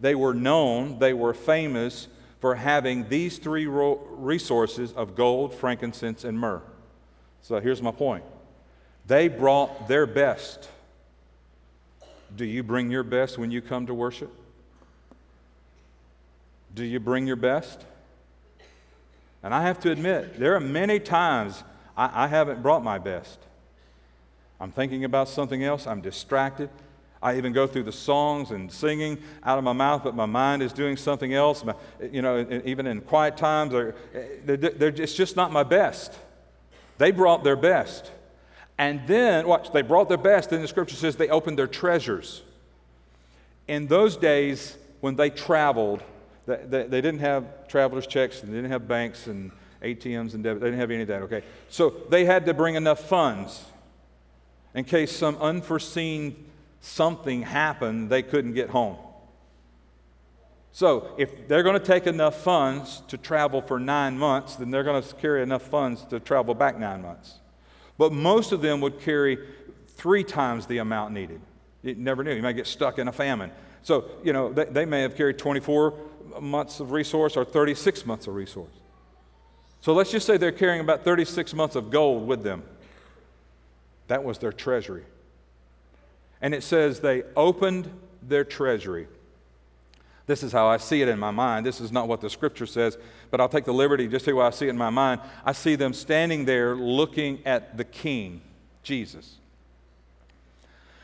They 0.00 0.14
were 0.14 0.34
known, 0.34 0.98
they 0.98 1.12
were 1.12 1.34
famous 1.34 2.08
for 2.40 2.56
having 2.56 3.08
these 3.08 3.38
three 3.38 3.66
resources 3.66 4.92
of 4.92 5.14
gold, 5.14 5.54
frankincense, 5.54 6.24
and 6.24 6.38
myrrh. 6.38 6.62
So 7.42 7.60
here's 7.60 7.82
my 7.82 7.92
point 7.92 8.24
they 9.06 9.28
brought 9.28 9.88
their 9.88 10.06
best. 10.06 10.68
Do 12.34 12.44
you 12.44 12.62
bring 12.62 12.90
your 12.90 13.02
best 13.02 13.38
when 13.38 13.50
you 13.50 13.60
come 13.60 13.86
to 13.86 13.94
worship? 13.94 14.32
Do 16.74 16.84
you 16.84 16.98
bring 16.98 17.26
your 17.26 17.36
best? 17.36 17.84
And 19.42 19.52
I 19.54 19.62
have 19.62 19.80
to 19.80 19.90
admit, 19.90 20.38
there 20.38 20.54
are 20.54 20.60
many 20.60 20.98
times 21.00 21.62
I, 21.96 22.24
I 22.24 22.26
haven't 22.28 22.62
brought 22.62 22.82
my 22.82 22.98
best. 22.98 23.38
I'm 24.62 24.70
thinking 24.70 25.02
about 25.04 25.28
something 25.28 25.64
else. 25.64 25.88
I'm 25.88 26.00
distracted. 26.00 26.70
I 27.20 27.36
even 27.36 27.52
go 27.52 27.66
through 27.66 27.82
the 27.82 27.90
songs 27.90 28.52
and 28.52 28.70
singing 28.70 29.18
out 29.42 29.58
of 29.58 29.64
my 29.64 29.72
mouth, 29.72 30.04
but 30.04 30.14
my 30.14 30.26
mind 30.26 30.62
is 30.62 30.72
doing 30.72 30.96
something 30.96 31.34
else. 31.34 31.64
You 32.12 32.22
know, 32.22 32.62
even 32.64 32.86
in 32.86 33.00
quiet 33.00 33.36
times, 33.36 33.74
eh, 33.74 33.90
they're, 34.44 34.56
they're, 34.56 34.88
it's 34.90 35.14
just 35.14 35.34
not 35.34 35.50
my 35.50 35.64
best. 35.64 36.16
They 36.98 37.10
brought 37.10 37.42
their 37.42 37.56
best. 37.56 38.12
And 38.78 39.04
then, 39.08 39.48
watch, 39.48 39.72
they 39.72 39.82
brought 39.82 40.08
their 40.08 40.16
best. 40.16 40.50
Then 40.50 40.62
the 40.62 40.68
scripture 40.68 40.94
says 40.94 41.16
they 41.16 41.28
opened 41.28 41.58
their 41.58 41.66
treasures. 41.66 42.42
In 43.66 43.88
those 43.88 44.16
days, 44.16 44.76
when 45.00 45.16
they 45.16 45.30
traveled, 45.30 46.04
they, 46.46 46.60
they, 46.68 46.82
they 46.84 47.00
didn't 47.00 47.20
have 47.20 47.66
traveler's 47.66 48.06
checks 48.06 48.44
and 48.44 48.52
they 48.52 48.58
didn't 48.58 48.70
have 48.70 48.86
banks 48.86 49.26
and 49.26 49.50
ATMs 49.82 50.34
and 50.34 50.44
debit. 50.44 50.60
They 50.60 50.68
didn't 50.68 50.80
have 50.80 50.92
any 50.92 51.02
of 51.02 51.08
that, 51.08 51.22
okay? 51.22 51.42
So 51.68 51.90
they 52.10 52.24
had 52.24 52.46
to 52.46 52.54
bring 52.54 52.76
enough 52.76 53.00
funds 53.08 53.64
in 54.74 54.84
case 54.84 55.14
some 55.14 55.36
unforeseen 55.36 56.46
something 56.80 57.42
happened 57.42 58.10
they 58.10 58.22
couldn't 58.22 58.54
get 58.54 58.70
home. 58.70 58.96
So, 60.74 61.14
if 61.18 61.48
they're 61.48 61.62
going 61.62 61.78
to 61.78 61.84
take 61.84 62.06
enough 62.06 62.42
funds 62.42 63.02
to 63.08 63.18
travel 63.18 63.60
for 63.60 63.78
nine 63.78 64.16
months, 64.16 64.56
then 64.56 64.70
they're 64.70 64.82
going 64.82 65.02
to 65.02 65.14
carry 65.16 65.42
enough 65.42 65.62
funds 65.62 66.02
to 66.06 66.18
travel 66.18 66.54
back 66.54 66.78
nine 66.78 67.02
months. 67.02 67.40
But 67.98 68.12
most 68.12 68.52
of 68.52 68.62
them 68.62 68.80
would 68.80 68.98
carry 68.98 69.38
three 69.88 70.24
times 70.24 70.66
the 70.66 70.78
amount 70.78 71.12
needed. 71.12 71.42
You 71.82 71.94
never 71.94 72.24
knew. 72.24 72.32
You 72.32 72.42
might 72.42 72.54
get 72.54 72.66
stuck 72.66 72.98
in 72.98 73.06
a 73.06 73.12
famine. 73.12 73.50
So, 73.82 74.06
you 74.24 74.32
know, 74.32 74.50
they, 74.50 74.64
they 74.64 74.84
may 74.86 75.02
have 75.02 75.14
carried 75.14 75.38
24 75.38 75.94
months 76.40 76.80
of 76.80 76.92
resource 76.92 77.36
or 77.36 77.44
36 77.44 78.06
months 78.06 78.26
of 78.26 78.34
resource. 78.34 78.72
So 79.82 79.92
let's 79.92 80.10
just 80.10 80.26
say 80.26 80.36
they're 80.36 80.52
carrying 80.52 80.80
about 80.80 81.04
36 81.04 81.52
months 81.54 81.76
of 81.76 81.90
gold 81.90 82.26
with 82.26 82.42
them. 82.42 82.62
That 84.12 84.24
was 84.24 84.36
their 84.36 84.52
treasury. 84.52 85.04
And 86.42 86.52
it 86.52 86.62
says 86.62 87.00
they 87.00 87.22
opened 87.34 87.90
their 88.20 88.44
treasury. 88.44 89.08
This 90.26 90.42
is 90.42 90.52
how 90.52 90.66
I 90.66 90.76
see 90.76 91.00
it 91.00 91.08
in 91.08 91.18
my 91.18 91.30
mind. 91.30 91.64
This 91.64 91.80
is 91.80 91.90
not 91.90 92.08
what 92.08 92.20
the 92.20 92.28
scripture 92.28 92.66
says, 92.66 92.98
but 93.30 93.40
I'll 93.40 93.48
take 93.48 93.64
the 93.64 93.72
liberty 93.72 94.06
just 94.06 94.26
to 94.26 94.32
see 94.32 94.34
what 94.34 94.44
I 94.44 94.50
see 94.50 94.66
it 94.66 94.68
in 94.68 94.76
my 94.76 94.90
mind. 94.90 95.22
I 95.46 95.52
see 95.52 95.76
them 95.76 95.94
standing 95.94 96.44
there 96.44 96.76
looking 96.76 97.40
at 97.46 97.78
the 97.78 97.84
king, 97.84 98.42
Jesus. 98.82 99.36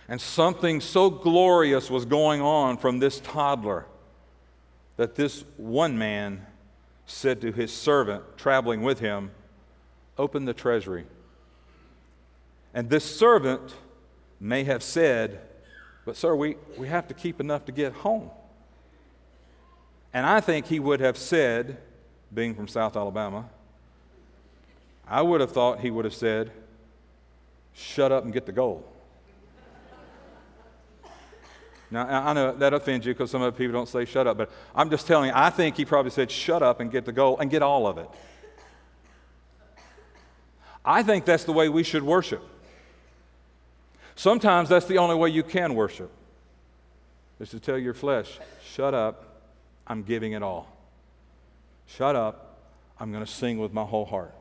And 0.07 0.21
something 0.21 0.79
so 0.79 1.09
glorious 1.09 1.89
was 1.89 2.05
going 2.05 2.43
on 2.43 2.77
from 2.77 2.99
this 2.99 3.21
toddler 3.21 3.87
that 4.99 5.15
this 5.15 5.47
one 5.57 5.97
man 5.97 6.45
said 7.07 7.41
to 7.41 7.53
his 7.53 7.73
servant 7.73 8.37
traveling 8.37 8.83
with 8.83 9.01
him, 9.01 9.31
Open 10.19 10.45
the 10.45 10.53
treasury. 10.53 11.07
And 12.79 12.89
this 12.89 13.05
servant 13.05 13.75
may 14.39 14.63
have 14.63 14.85
said, 14.85 15.41
But, 16.05 16.17
sir, 16.17 16.37
we, 16.37 16.55
we 16.77 16.87
have 16.87 17.09
to 17.09 17.15
keep 17.15 17.41
enough 17.41 17.65
to 17.65 17.73
get 17.73 17.93
home. 17.93 18.31
And 20.15 20.25
I 20.25 20.39
think 20.39 20.67
he 20.67 20.79
would 20.79 21.01
have 21.01 21.19
said, 21.19 21.79
being 22.33 22.55
from 22.55 22.69
South 22.69 22.97
Alabama, 22.97 23.47
I 25.09 25.23
would 25.23 25.41
have 25.41 25.51
thought 25.51 25.81
he 25.81 25.91
would 25.91 26.05
have 26.05 26.15
said, 26.15 26.53
Shut 27.75 28.13
up 28.13 28.23
and 28.23 28.33
get 28.33 28.47
the 28.47 28.53
gold. 28.53 28.85
Now, 31.91 32.07
I 32.07 32.33
know 32.33 32.53
that 32.59 32.75
offends 32.75 33.05
you 33.05 33.13
because 33.13 33.33
some 33.33 33.43
of 33.43 33.53
the 33.53 33.59
people 33.59 33.73
don't 33.73 33.89
say 33.89 34.05
shut 34.05 34.29
up, 34.29 34.39
but 34.39 34.53
I'm 34.73 34.89
just 34.89 35.09
telling 35.09 35.31
you, 35.31 35.35
I 35.35 35.51
think 35.51 35.77
he 35.77 35.85
probably 35.85 36.13
said 36.13 36.31
shut 36.31 36.63
up 36.63 36.79
and 36.79 36.93
get 36.93 37.07
the 37.07 37.13
gold 37.13 37.39
and 37.41 37.51
get 37.51 37.61
all 37.61 37.89
of 37.89 37.99
it. 37.99 38.09
I 40.85 41.03
think 41.03 41.25
that's 41.25 41.43
the 41.43 41.53
way 41.53 41.69
we 41.69 41.83
should 41.83 42.05
worship. 42.05 42.41
Sometimes 44.19 44.69
that's 44.69 44.87
the 44.87 44.99
only 44.99 45.15
way 45.15 45.29
you 45.29 45.45
can 45.45 45.77
worship, 45.77 46.11
is 47.39 47.51
to 47.51 47.61
tell 47.61 47.79
your 47.79 47.95
flesh, 47.95 48.41
shut 48.65 48.93
up, 48.93 49.25
I'm 49.87 50.03
giving 50.03 50.33
it 50.33 50.43
all. 50.43 50.77
Shut 51.87 52.17
up, 52.17 52.59
I'm 52.99 53.13
going 53.13 53.25
to 53.25 53.31
sing 53.31 53.59
with 53.59 53.73
my 53.73 53.85
whole 53.85 54.05
heart. 54.05 54.35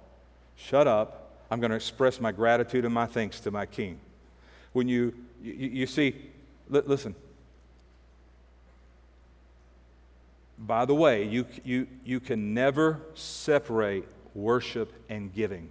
Shut 0.56 0.88
up, 0.88 1.32
I'm 1.52 1.60
going 1.60 1.70
to 1.70 1.76
express 1.76 2.20
my 2.20 2.32
gratitude 2.32 2.86
and 2.86 2.94
my 2.94 3.06
thanks 3.06 3.40
to 3.42 3.52
my 3.52 3.68
King. 3.68 4.00
When 4.74 4.88
you, 4.88 5.13
you, 5.44 5.54
you 5.54 5.86
see, 5.86 6.16
li- 6.70 6.82
listen, 6.84 7.13
By 10.58 10.86
the 10.86 10.96
way, 10.96 11.24
you, 11.24 11.46
you, 11.63 11.88
you 12.04 12.20
can 12.20 12.56
never 12.56 13.00
separate 13.13 14.08
worship 14.34 14.92
and 15.08 15.32
giving. 15.32 15.70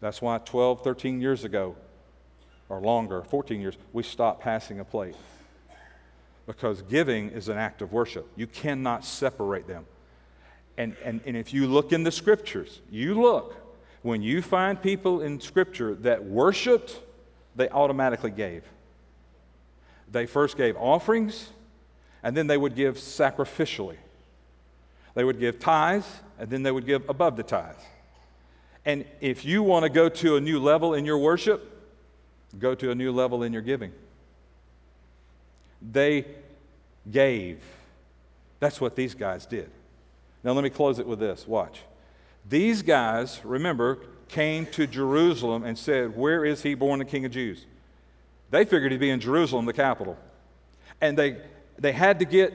That's 0.00 0.22
why 0.22 0.38
12, 0.38 0.84
13 0.84 1.20
years 1.20 1.42
ago, 1.42 1.74
or 2.74 2.80
longer, 2.80 3.22
14 3.22 3.60
years, 3.60 3.76
we 3.92 4.02
stop 4.02 4.40
passing 4.40 4.80
a 4.80 4.84
plate. 4.84 5.14
Because 6.46 6.82
giving 6.82 7.30
is 7.30 7.48
an 7.48 7.56
act 7.56 7.82
of 7.82 7.92
worship. 7.92 8.28
You 8.36 8.46
cannot 8.46 9.04
separate 9.04 9.66
them. 9.66 9.86
And, 10.76 10.96
and, 11.04 11.20
and 11.24 11.36
if 11.36 11.54
you 11.54 11.66
look 11.66 11.92
in 11.92 12.02
the 12.02 12.10
scriptures, 12.10 12.80
you 12.90 13.20
look, 13.20 13.54
when 14.02 14.22
you 14.22 14.42
find 14.42 14.80
people 14.80 15.22
in 15.22 15.40
scripture 15.40 15.94
that 15.96 16.24
worshiped, 16.24 17.00
they 17.56 17.68
automatically 17.68 18.32
gave. 18.32 18.64
They 20.10 20.26
first 20.26 20.56
gave 20.56 20.76
offerings, 20.76 21.48
and 22.22 22.36
then 22.36 22.46
they 22.46 22.56
would 22.56 22.74
give 22.74 22.96
sacrificially. 22.96 23.96
They 25.14 25.24
would 25.24 25.38
give 25.38 25.60
tithes, 25.60 26.06
and 26.38 26.50
then 26.50 26.64
they 26.64 26.72
would 26.72 26.86
give 26.86 27.08
above 27.08 27.36
the 27.36 27.44
tithes. 27.44 27.82
And 28.84 29.04
if 29.20 29.44
you 29.44 29.62
want 29.62 29.84
to 29.84 29.88
go 29.88 30.08
to 30.08 30.36
a 30.36 30.40
new 30.40 30.58
level 30.58 30.92
in 30.92 31.06
your 31.06 31.18
worship, 31.18 31.73
go 32.58 32.74
to 32.74 32.90
a 32.90 32.94
new 32.94 33.12
level 33.12 33.42
in 33.42 33.52
your 33.52 33.62
giving. 33.62 33.92
They 35.82 36.26
gave. 37.10 37.60
That's 38.60 38.80
what 38.80 38.96
these 38.96 39.14
guys 39.14 39.46
did. 39.46 39.70
Now, 40.42 40.52
let 40.52 40.64
me 40.64 40.70
close 40.70 40.98
it 40.98 41.06
with 41.06 41.18
this. 41.18 41.46
Watch. 41.46 41.80
These 42.48 42.82
guys, 42.82 43.40
remember, 43.44 43.98
came 44.28 44.66
to 44.66 44.86
Jerusalem 44.86 45.64
and 45.64 45.78
said, 45.78 46.16
Where 46.16 46.44
is 46.44 46.62
he 46.62 46.74
born 46.74 46.98
the 46.98 47.04
King 47.04 47.24
of 47.24 47.32
Jews? 47.32 47.66
They 48.50 48.64
figured 48.64 48.92
he'd 48.92 49.00
be 49.00 49.10
in 49.10 49.20
Jerusalem, 49.20 49.64
the 49.66 49.72
capital. 49.72 50.16
And 51.00 51.18
they 51.18 51.38
they 51.78 51.92
had 51.92 52.18
to 52.20 52.24
get 52.24 52.52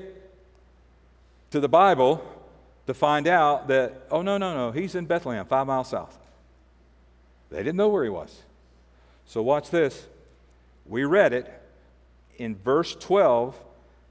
to 1.51 1.59
the 1.59 1.69
Bible 1.69 2.23
to 2.87 2.93
find 2.93 3.27
out 3.27 3.67
that, 3.67 4.07
oh, 4.11 4.21
no, 4.21 4.37
no, 4.37 4.55
no, 4.55 4.71
he's 4.71 4.95
in 4.95 5.05
Bethlehem, 5.05 5.45
five 5.45 5.67
miles 5.67 5.89
south. 5.89 6.17
They 7.49 7.57
didn't 7.57 7.75
know 7.75 7.89
where 7.89 8.03
he 8.03 8.09
was. 8.09 8.41
So 9.29 9.43
watch 9.43 9.69
this. 9.69 10.07
We 10.87 11.03
read 11.03 11.33
it 11.33 11.47
in 12.39 12.55
verse 12.55 12.95
12 12.95 13.55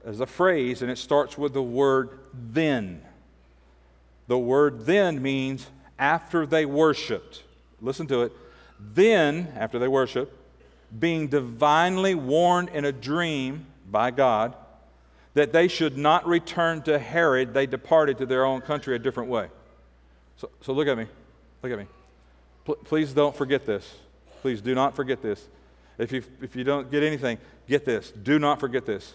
as 0.05 0.21
a 0.21 0.25
phrase, 0.25 0.81
and 0.81 0.89
it 0.89 0.97
starts 0.97 1.37
with 1.37 1.53
the 1.53 1.61
word 1.61 2.19
then. 2.33 3.01
The 4.27 4.39
word 4.39 4.85
then 4.85 5.21
means 5.21 5.67
after 5.97 6.45
they 6.45 6.65
worshiped. 6.65 7.43
Listen 7.81 8.07
to 8.07 8.21
it. 8.21 8.31
Then, 8.79 9.51
after 9.57 9.77
they 9.77 9.89
worshiped, 9.89 10.33
being 10.97 11.27
divinely 11.27 12.15
warned 12.15 12.69
in 12.69 12.85
a 12.85 12.93
dream 12.93 13.65
by 13.91 14.11
God, 14.11 14.55
that 15.33 15.51
they 15.51 15.67
should 15.67 15.97
not 15.97 16.25
return 16.25 16.81
to 16.83 16.97
Herod, 16.97 17.53
they 17.53 17.65
departed 17.65 18.19
to 18.19 18.25
their 18.25 18.45
own 18.45 18.61
country 18.61 18.95
a 18.95 18.99
different 18.99 19.29
way. 19.29 19.49
So, 20.37 20.49
so 20.61 20.71
look 20.71 20.87
at 20.87 20.97
me. 20.97 21.07
Look 21.61 21.73
at 21.73 21.77
me. 21.77 21.87
P- 22.65 22.75
please 22.85 23.11
don't 23.11 23.35
forget 23.35 23.65
this. 23.65 23.95
Please 24.41 24.61
do 24.61 24.73
not 24.73 24.95
forget 24.95 25.21
this. 25.21 25.47
If 25.97 26.11
you, 26.11 26.23
if 26.41 26.55
you 26.55 26.63
don't 26.63 26.89
get 26.89 27.03
anything, 27.03 27.37
get 27.67 27.85
this. 27.85 28.11
Do 28.11 28.39
not 28.39 28.59
forget 28.59 28.85
this. 28.85 29.13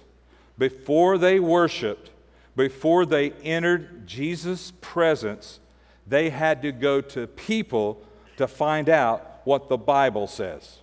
Before 0.59 1.19
they 1.19 1.41
worshiped, 1.41 2.11
before 2.57 3.07
they 3.07 3.31
entered 3.43 4.07
Jesus' 4.07 4.73
presence, 4.81 5.61
they 6.07 6.31
had 6.31 6.63
to 6.63 6.73
go 6.73 7.01
to 7.01 7.27
people 7.27 8.03
to 8.37 8.47
find 8.47 8.89
out 8.89 9.41
what 9.45 9.69
the 9.69 9.77
Bible 9.77 10.27
says. 10.27 10.79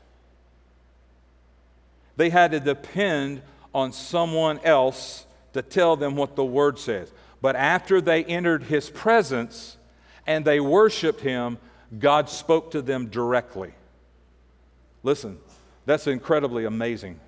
They 2.17 2.29
had 2.29 2.51
to 2.51 2.59
depend 2.59 3.41
on 3.73 3.93
someone 3.93 4.59
else 4.63 5.25
to 5.53 5.61
tell 5.61 5.95
them 5.95 6.15
what 6.15 6.35
the 6.35 6.45
word 6.45 6.79
says. 6.79 7.11
But 7.41 7.55
after 7.55 8.01
they 8.01 8.23
entered 8.23 8.63
his 8.63 8.89
presence 8.89 9.77
and 10.27 10.45
they 10.45 10.59
worshiped 10.59 11.21
him, 11.21 11.57
God 11.97 12.29
spoke 12.29 12.71
to 12.71 12.81
them 12.81 13.07
directly. 13.07 13.73
Listen, 15.03 15.39
that's 15.85 16.07
incredibly 16.07 16.65
amazing. 16.65 17.19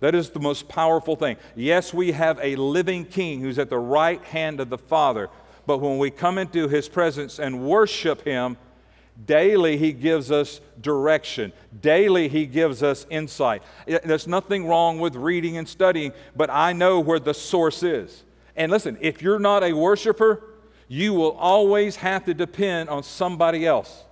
That 0.00 0.14
is 0.14 0.30
the 0.30 0.40
most 0.40 0.68
powerful 0.68 1.14
thing. 1.14 1.36
Yes, 1.54 1.94
we 1.94 2.12
have 2.12 2.40
a 2.42 2.56
living 2.56 3.04
king 3.04 3.40
who's 3.40 3.58
at 3.58 3.70
the 3.70 3.78
right 3.78 4.22
hand 4.24 4.58
of 4.60 4.68
the 4.68 4.78
Father, 4.78 5.30
but 5.64 5.78
when 5.78 5.98
we 5.98 6.10
come 6.10 6.38
into 6.38 6.66
his 6.66 6.88
presence 6.88 7.38
and 7.38 7.64
worship 7.64 8.22
him, 8.22 8.56
Daily, 9.26 9.76
He 9.76 9.92
gives 9.92 10.30
us 10.30 10.60
direction. 10.80 11.52
Daily, 11.80 12.28
He 12.28 12.46
gives 12.46 12.82
us 12.82 13.06
insight. 13.10 13.62
There's 13.86 14.26
nothing 14.26 14.66
wrong 14.66 14.98
with 14.98 15.14
reading 15.16 15.56
and 15.56 15.68
studying, 15.68 16.12
but 16.34 16.50
I 16.50 16.72
know 16.72 16.98
where 17.00 17.20
the 17.20 17.34
source 17.34 17.82
is. 17.82 18.24
And 18.56 18.72
listen, 18.72 18.98
if 19.00 19.22
you're 19.22 19.38
not 19.38 19.62
a 19.62 19.72
worshiper, 19.72 20.42
you 20.88 21.14
will 21.14 21.32
always 21.32 21.96
have 21.96 22.24
to 22.24 22.34
depend 22.34 22.88
on 22.88 23.02
somebody 23.02 23.66
else. 23.66 24.04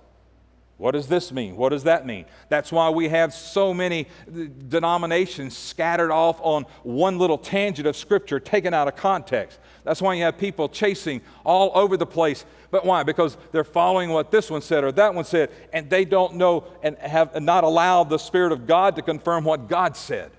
What 0.81 0.93
does 0.93 1.05
this 1.05 1.31
mean? 1.31 1.57
What 1.57 1.69
does 1.69 1.83
that 1.83 2.07
mean? 2.07 2.25
That's 2.49 2.71
why 2.71 2.89
we 2.89 3.07
have 3.09 3.35
so 3.35 3.71
many 3.71 4.07
uh, 4.27 4.45
denominations 4.67 5.55
scattered 5.55 6.09
off 6.11 6.39
on 6.41 6.65
one 6.81 7.19
little 7.19 7.37
tangent 7.37 7.87
of 7.87 7.95
Scripture 7.95 8.39
taken 8.39 8.73
out 8.73 8.87
of 8.87 8.95
context. 8.95 9.59
That's 9.83 10.01
why 10.01 10.15
you 10.15 10.23
have 10.23 10.39
people 10.39 10.67
chasing 10.67 11.21
all 11.45 11.71
over 11.75 11.97
the 11.97 12.07
place. 12.07 12.45
But 12.71 12.83
why? 12.83 13.03
Because 13.03 13.37
they're 13.51 13.63
following 13.63 14.09
what 14.09 14.31
this 14.31 14.49
one 14.49 14.63
said 14.63 14.83
or 14.83 14.91
that 14.93 15.13
one 15.13 15.23
said, 15.23 15.51
and 15.71 15.87
they 15.87 16.03
don't 16.03 16.33
know 16.33 16.63
and 16.81 16.97
have 16.97 17.39
not 17.39 17.63
allowed 17.63 18.09
the 18.09 18.17
Spirit 18.17 18.51
of 18.51 18.65
God 18.65 18.95
to 18.95 19.03
confirm 19.03 19.43
what 19.43 19.69
God 19.69 19.95
said. 19.95 20.31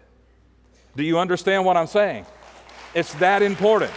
Do 0.97 1.05
you 1.05 1.21
understand 1.21 1.65
what 1.65 1.77
I'm 1.77 1.87
saying? 1.87 2.27
It's 2.95 3.15
that 3.15 3.43
important. 3.43 3.93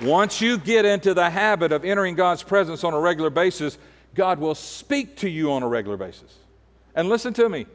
Once 0.00 0.40
you 0.40 0.58
get 0.58 0.84
into 0.84 1.12
the 1.12 1.28
habit 1.28 1.72
of 1.72 1.84
entering 1.84 2.14
God's 2.14 2.42
presence 2.42 2.84
on 2.84 2.94
a 2.94 3.00
regular 3.00 3.30
basis, 3.30 3.78
God 4.14 4.38
will 4.38 4.54
speak 4.54 5.16
to 5.18 5.28
you 5.28 5.52
on 5.52 5.62
a 5.62 5.68
regular 5.68 5.96
basis. 5.96 6.36
And 6.94 7.08
listen 7.08 7.34
to 7.34 7.48
me, 7.48 7.66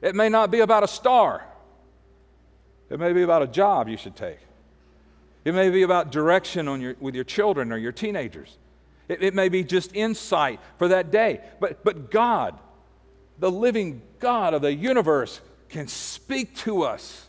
it 0.00 0.14
may 0.14 0.28
not 0.28 0.50
be 0.50 0.60
about 0.60 0.82
a 0.82 0.88
star, 0.88 1.44
it 2.90 2.98
may 2.98 3.12
be 3.12 3.22
about 3.22 3.42
a 3.42 3.46
job 3.46 3.88
you 3.88 3.96
should 3.96 4.16
take, 4.16 4.38
it 5.44 5.54
may 5.54 5.70
be 5.70 5.82
about 5.82 6.10
direction 6.10 6.68
on 6.68 6.80
your, 6.80 6.96
with 7.00 7.14
your 7.14 7.24
children 7.24 7.72
or 7.72 7.76
your 7.76 7.92
teenagers, 7.92 8.58
it, 9.08 9.22
it 9.22 9.34
may 9.34 9.48
be 9.48 9.62
just 9.62 9.94
insight 9.94 10.60
for 10.78 10.88
that 10.88 11.12
day. 11.12 11.40
But, 11.60 11.84
but 11.84 12.10
God, 12.10 12.58
the 13.38 13.50
living 13.50 14.02
God 14.18 14.52
of 14.52 14.62
the 14.62 14.74
universe, 14.74 15.40
can 15.68 15.88
speak 15.88 16.56
to 16.56 16.82
us 16.82 17.26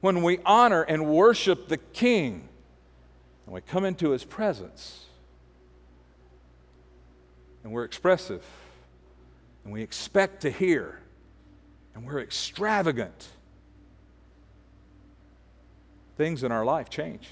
when 0.00 0.22
we 0.22 0.38
honor 0.44 0.82
and 0.82 1.06
worship 1.06 1.68
the 1.68 1.78
King 1.78 2.49
and 3.50 3.56
we 3.56 3.60
come 3.62 3.84
into 3.84 4.10
his 4.10 4.22
presence 4.22 5.06
and 7.64 7.72
we're 7.72 7.82
expressive 7.82 8.44
and 9.64 9.72
we 9.72 9.82
expect 9.82 10.42
to 10.42 10.50
hear 10.52 11.00
and 11.92 12.06
we're 12.06 12.20
extravagant, 12.20 13.26
things 16.16 16.44
in 16.44 16.52
our 16.52 16.64
life 16.64 16.90
change. 16.90 17.26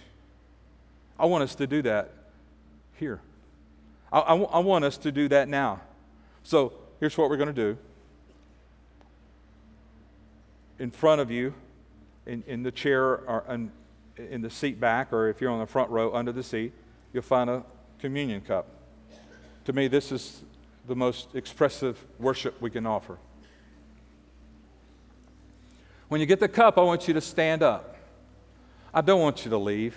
I 1.20 1.26
want 1.26 1.44
us 1.44 1.54
to 1.54 1.68
do 1.68 1.82
that 1.82 2.10
here. 2.96 3.20
I, 4.12 4.18
I, 4.18 4.34
I 4.34 4.58
want 4.58 4.84
us 4.84 4.98
to 4.98 5.12
do 5.12 5.28
that 5.28 5.48
now. 5.48 5.82
So 6.42 6.72
here's 6.98 7.16
what 7.16 7.30
we're 7.30 7.36
going 7.36 7.54
to 7.54 7.74
do. 7.74 7.78
In 10.80 10.90
front 10.90 11.20
of 11.20 11.30
you, 11.30 11.54
in, 12.26 12.42
in 12.48 12.64
the 12.64 12.72
chair 12.72 13.04
or 13.04 13.44
in 14.18 14.42
the 14.42 14.50
seat 14.50 14.80
back, 14.80 15.12
or 15.12 15.28
if 15.28 15.40
you're 15.40 15.50
on 15.50 15.60
the 15.60 15.66
front 15.66 15.90
row 15.90 16.12
under 16.14 16.32
the 16.32 16.42
seat, 16.42 16.72
you'll 17.12 17.22
find 17.22 17.48
a 17.48 17.64
communion 17.98 18.40
cup. 18.40 18.66
To 19.64 19.72
me, 19.72 19.88
this 19.88 20.12
is 20.12 20.42
the 20.86 20.96
most 20.96 21.34
expressive 21.34 22.02
worship 22.18 22.60
we 22.60 22.70
can 22.70 22.86
offer. 22.86 23.18
When 26.08 26.20
you 26.20 26.26
get 26.26 26.40
the 26.40 26.48
cup, 26.48 26.78
I 26.78 26.82
want 26.82 27.06
you 27.06 27.14
to 27.14 27.20
stand 27.20 27.62
up. 27.62 27.96
I 28.94 29.02
don't 29.02 29.20
want 29.20 29.44
you 29.44 29.50
to 29.50 29.58
leave. 29.58 29.94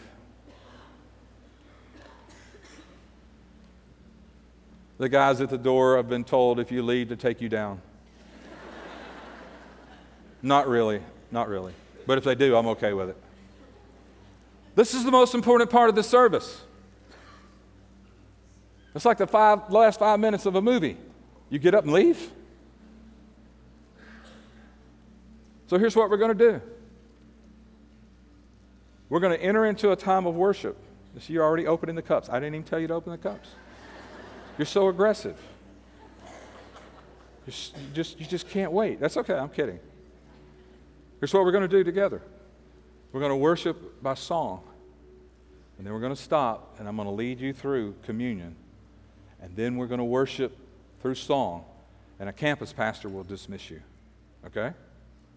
The 4.98 5.10
guys 5.10 5.42
at 5.42 5.50
the 5.50 5.58
door 5.58 5.98
have 5.98 6.10
been 6.10 6.24
told 6.24 6.60
if 6.60 6.72
you 6.72 6.84
leave 6.84 7.10
to 7.10 7.16
take 7.16 7.42
you 7.42 7.50
down. 7.50 7.82
not 10.44 10.68
really, 10.68 11.02
not 11.32 11.48
really. 11.48 11.74
But 12.06 12.18
if 12.18 12.24
they 12.24 12.36
do, 12.36 12.56
I'm 12.56 12.68
okay 12.68 12.94
with 12.94 13.10
it. 13.10 13.18
This 14.76 14.94
is 14.94 15.04
the 15.04 15.12
most 15.12 15.36
important 15.36 15.70
part 15.70 15.90
of 15.90 15.96
the 15.96 16.04
service. 16.04 16.62
It's 18.96 19.06
like 19.06 19.18
the 19.18 19.28
five, 19.28 19.70
last 19.70 20.00
five 20.00 20.20
minutes 20.20 20.46
of 20.46 20.56
a 20.56 20.62
movie. 20.62 20.98
You 21.50 21.60
get 21.60 21.74
up 21.74 21.84
and 21.84 21.94
leave. 21.94 22.32
So 25.68 25.78
here's 25.78 25.96
what 25.96 26.10
we're 26.10 26.18
going 26.18 26.38
to 26.38 26.52
do 26.52 26.62
we're 29.10 29.20
going 29.20 29.38
to 29.38 29.44
enter 29.44 29.66
into 29.66 29.92
a 29.92 29.96
time 29.96 30.26
of 30.26 30.36
worship. 30.36 30.78
See, 31.20 31.34
you're 31.34 31.44
already 31.44 31.68
opening 31.68 31.96
the 31.96 32.02
cups. 32.02 32.30
I 32.30 32.40
didn't 32.40 32.56
even 32.56 32.64
tell 32.64 32.80
you 32.80 32.88
to 32.88 32.94
open 32.94 33.12
the 33.12 33.18
cups. 33.18 33.50
You're 34.58 34.66
so 34.66 34.88
aggressive. 34.88 35.38
you 37.46 37.54
just, 37.94 38.20
you 38.20 38.26
just 38.26 38.50
can't 38.50 38.72
wait. 38.72 39.02
That's 39.02 39.18
okay, 39.18 39.34
I'm 39.34 39.50
kidding. 39.50 39.80
Here's 41.20 41.34
what 41.34 41.44
we're 41.44 41.52
going 41.52 41.64
to 41.64 41.68
do 41.68 41.84
together 41.84 42.22
we're 43.12 43.20
going 43.20 43.32
to 43.32 43.38
worship 43.38 44.02
by 44.02 44.14
song. 44.14 44.64
And 45.78 45.86
then 45.86 45.94
we're 45.94 46.00
going 46.00 46.16
to 46.16 46.22
stop, 46.22 46.76
and 46.78 46.88
I'm 46.88 46.96
going 46.96 47.08
to 47.08 47.14
lead 47.14 47.40
you 47.40 47.54
through 47.54 47.96
communion. 48.04 48.56
And 49.42 49.56
then 49.56 49.78
we're 49.78 49.88
going 49.88 50.00
to 50.00 50.04
worship 50.04 50.56
through 51.02 51.16
song. 51.16 51.66
And 52.20 52.30
a 52.30 52.34
campus 52.34 52.72
pastor 52.72 53.10
will 53.10 53.24
dismiss 53.24 53.70
you. 53.72 53.82
Okay? 54.46 54.72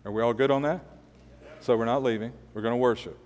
Are 0.05 0.13
we 0.13 0.23
all 0.23 0.35
good 0.35 0.51
on 0.51 0.63
that? 0.63 0.85
So 1.61 1.77
we're 1.77 1.87
not 1.87 2.03
leaving. 2.03 2.33
We're 2.53 2.61
going 2.61 2.73
to 2.73 2.77
worship. 2.77 3.19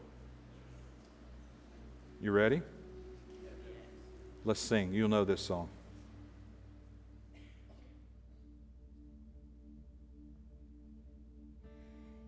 You 2.22 2.30
ready? 2.30 2.62
Let's 4.44 4.60
sing. 4.60 4.92
You'll 4.92 5.08
know 5.08 5.24
this 5.24 5.40
song. 5.40 5.68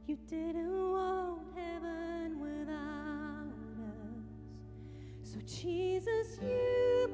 You 0.06 0.18
didn't 0.28 0.79
Jesus, 5.50 6.38
you 6.40 7.08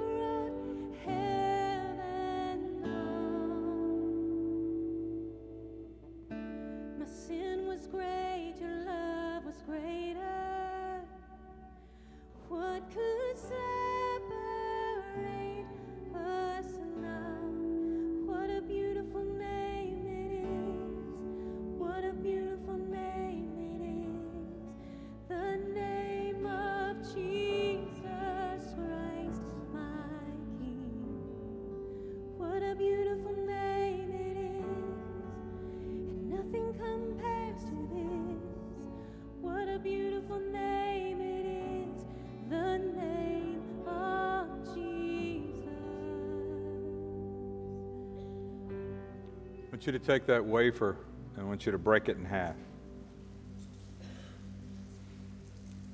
you 49.87 49.93
to 49.93 49.99
take 49.99 50.27
that 50.27 50.45
wafer 50.45 50.97
and 51.35 51.45
I 51.45 51.49
want 51.49 51.67
you 51.67 51.73
to 51.73 51.79
break 51.79 52.09
it 52.09 52.17
in 52.17 52.25
half. 52.25 52.57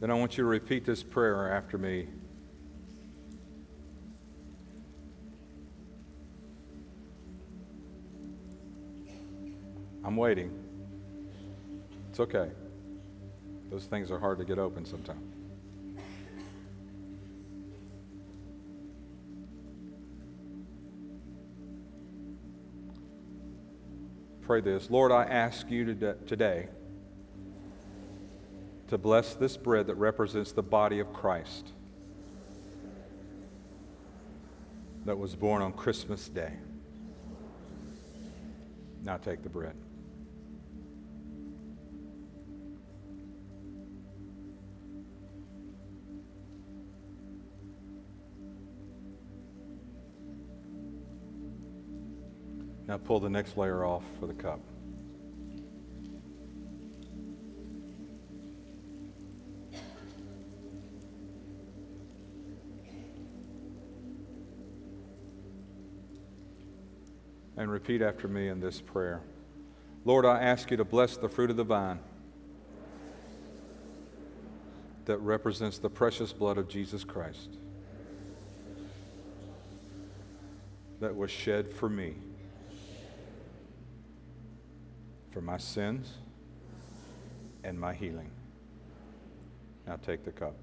Then 0.00 0.10
I 0.10 0.14
want 0.14 0.36
you 0.36 0.44
to 0.44 0.48
repeat 0.48 0.84
this 0.84 1.02
prayer 1.02 1.52
after 1.52 1.78
me. 1.78 2.08
I'm 10.04 10.16
waiting. 10.16 10.50
It's 12.10 12.18
okay. 12.20 12.50
Those 13.70 13.84
things 13.84 14.10
are 14.10 14.18
hard 14.18 14.38
to 14.38 14.44
get 14.44 14.58
open 14.58 14.84
sometimes. 14.84 15.41
Pray 24.52 24.60
this 24.60 24.90
Lord, 24.90 25.12
I 25.12 25.24
ask 25.24 25.70
you 25.70 25.94
today 26.26 26.68
to 28.88 28.98
bless 28.98 29.32
this 29.32 29.56
bread 29.56 29.86
that 29.86 29.94
represents 29.94 30.52
the 30.52 30.62
body 30.62 30.98
of 30.98 31.10
Christ 31.10 31.72
that 35.06 35.16
was 35.16 35.34
born 35.34 35.62
on 35.62 35.72
Christmas 35.72 36.28
Day. 36.28 36.52
Now 39.02 39.16
take 39.16 39.42
the 39.42 39.48
bread. 39.48 39.74
Now 52.92 52.98
pull 52.98 53.20
the 53.20 53.30
next 53.30 53.56
layer 53.56 53.86
off 53.86 54.04
for 54.20 54.26
the 54.26 54.34
cup. 54.34 54.60
And 67.56 67.70
repeat 67.70 68.02
after 68.02 68.28
me 68.28 68.48
in 68.48 68.60
this 68.60 68.82
prayer 68.82 69.22
Lord, 70.04 70.26
I 70.26 70.42
ask 70.42 70.70
you 70.70 70.76
to 70.76 70.84
bless 70.84 71.16
the 71.16 71.30
fruit 71.30 71.48
of 71.48 71.56
the 71.56 71.64
vine 71.64 71.98
that 75.06 75.16
represents 75.16 75.78
the 75.78 75.88
precious 75.88 76.30
blood 76.30 76.58
of 76.58 76.68
Jesus 76.68 77.04
Christ 77.04 77.56
that 81.00 81.16
was 81.16 81.30
shed 81.30 81.72
for 81.72 81.88
me 81.88 82.16
for 85.32 85.40
my 85.40 85.56
sins 85.56 86.12
and 87.64 87.80
my 87.80 87.94
healing. 87.94 88.30
Now 89.86 89.96
take 89.96 90.24
the 90.24 90.32
cup. 90.32 90.54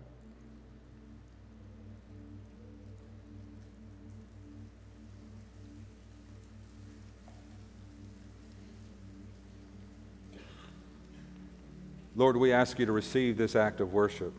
Lord, 12.15 12.38
we 12.38 12.51
ask 12.51 12.78
you 12.80 12.86
to 12.86 12.91
receive 12.91 13.38
this 13.38 13.55
act 13.55 13.80
of 13.80 13.93
worship. 13.93 14.34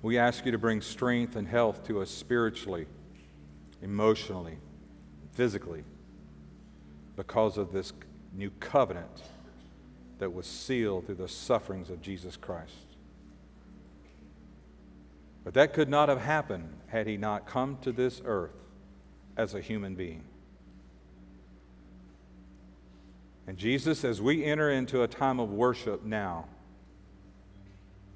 We 0.00 0.18
ask 0.18 0.44
you 0.46 0.52
to 0.52 0.58
bring 0.58 0.80
strength 0.80 1.36
and 1.36 1.46
health 1.46 1.86
to 1.86 2.00
us 2.00 2.10
spiritually, 2.10 2.86
emotionally, 3.82 4.56
physically 5.32 5.84
because 7.16 7.58
of 7.58 7.72
this 7.72 7.92
new 8.32 8.50
covenant 8.60 9.22
that 10.18 10.32
was 10.32 10.46
sealed 10.46 11.06
through 11.06 11.16
the 11.16 11.28
sufferings 11.28 11.90
of 11.90 12.00
Jesus 12.00 12.36
Christ. 12.36 12.72
But 15.44 15.54
that 15.54 15.72
could 15.72 15.88
not 15.88 16.08
have 16.08 16.20
happened 16.20 16.72
had 16.86 17.06
he 17.06 17.16
not 17.16 17.46
come 17.46 17.78
to 17.82 17.92
this 17.92 18.22
earth 18.24 18.54
as 19.36 19.54
a 19.54 19.60
human 19.60 19.94
being. 19.94 20.22
And 23.46 23.58
Jesus, 23.58 24.04
as 24.04 24.22
we 24.22 24.44
enter 24.44 24.70
into 24.70 25.02
a 25.02 25.08
time 25.08 25.40
of 25.40 25.50
worship 25.50 26.04
now, 26.04 26.46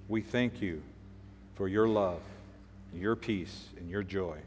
we 0.08 0.20
thank 0.20 0.62
you 0.62 0.82
for 1.56 1.66
your 1.66 1.88
love, 1.88 2.20
your 2.94 3.16
peace, 3.16 3.66
and 3.76 3.90
your 3.90 4.04
joy 4.04 4.38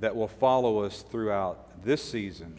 that 0.00 0.16
will 0.16 0.28
follow 0.28 0.78
us 0.78 1.02
throughout 1.02 1.84
this 1.84 2.02
season 2.02 2.58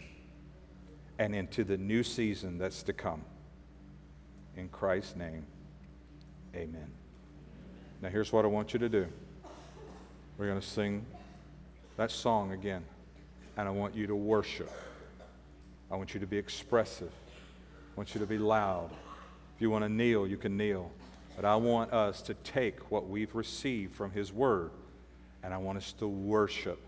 and 1.20 1.36
into 1.36 1.63
the 1.63 1.78
new 1.78 2.03
season 2.03 2.57
that's 2.57 2.84
to 2.84 2.93
come. 2.93 3.22
In 4.55 4.70
Christ's 4.70 5.16
name, 5.16 5.45
amen. 6.55 6.88
Now, 8.01 8.09
here's 8.09 8.32
what 8.32 8.45
I 8.45 8.47
want 8.47 8.74
you 8.74 8.80
to 8.80 8.89
do 8.89 9.07
we're 10.38 10.47
going 10.47 10.59
to 10.59 10.68
sing 10.68 11.05
that 11.97 12.11
song 12.11 12.51
again, 12.51 12.84
and 13.57 13.68
I 13.68 13.72
want 13.72 13.95
you 13.95 14.07
to 14.07 14.16
worship. 14.16 14.72
I 15.89 15.95
want 15.95 16.13
you 16.13 16.20
to 16.20 16.28
be 16.28 16.38
expressive. 16.38 17.11
I 17.11 17.95
want 17.95 18.13
you 18.13 18.20
to 18.20 18.28
be 18.28 18.38
loud. 18.38 18.89
If 19.55 19.61
you 19.61 19.70
want 19.70 19.86
to 19.86 19.89
kneel, 19.89 20.28
you 20.28 20.36
can 20.36 20.57
kneel. 20.57 20.91
But 21.36 21.45
I 21.45 21.55
want 21.55 21.93
us 21.93 22.22
to 22.24 22.34
take 22.34 22.91
what 22.91 23.07
we've 23.07 23.34
received 23.34 23.93
from 23.93 24.11
His 24.11 24.34
Word, 24.34 24.72
and 25.43 25.53
I 25.53 25.57
want 25.57 25.78
us 25.78 25.93
to 25.93 26.07
worship. 26.07 26.80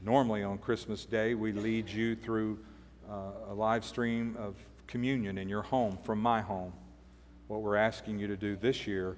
Normally 0.00 0.42
on 0.42 0.58
Christmas 0.58 1.04
Day, 1.04 1.34
we 1.34 1.52
lead 1.52 1.88
you 1.88 2.16
through 2.16 2.58
Uh, 3.08 3.50
a 3.50 3.54
live 3.54 3.84
stream 3.84 4.36
of 4.38 4.54
communion 4.86 5.38
in 5.38 5.48
your 5.48 5.62
home 5.62 5.98
from 6.04 6.20
my 6.20 6.40
home. 6.40 6.72
What 7.48 7.62
we're 7.62 7.76
asking 7.76 8.18
you 8.18 8.26
to 8.28 8.36
do 8.36 8.56
this 8.56 8.86
year 8.86 9.16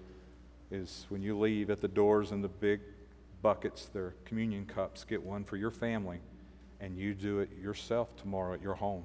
is 0.70 1.06
when 1.08 1.22
you 1.22 1.38
leave 1.38 1.70
at 1.70 1.80
the 1.80 1.88
doors 1.88 2.32
and 2.32 2.42
the 2.42 2.48
big 2.48 2.80
buckets, 3.42 3.90
they're 3.92 4.14
communion 4.24 4.66
cups, 4.66 5.04
get 5.04 5.22
one 5.22 5.44
for 5.44 5.56
your 5.56 5.70
family, 5.70 6.18
and 6.80 6.96
you 6.98 7.14
do 7.14 7.40
it 7.40 7.50
yourself 7.62 8.16
tomorrow 8.16 8.54
at 8.54 8.62
your 8.62 8.74
home. 8.74 9.04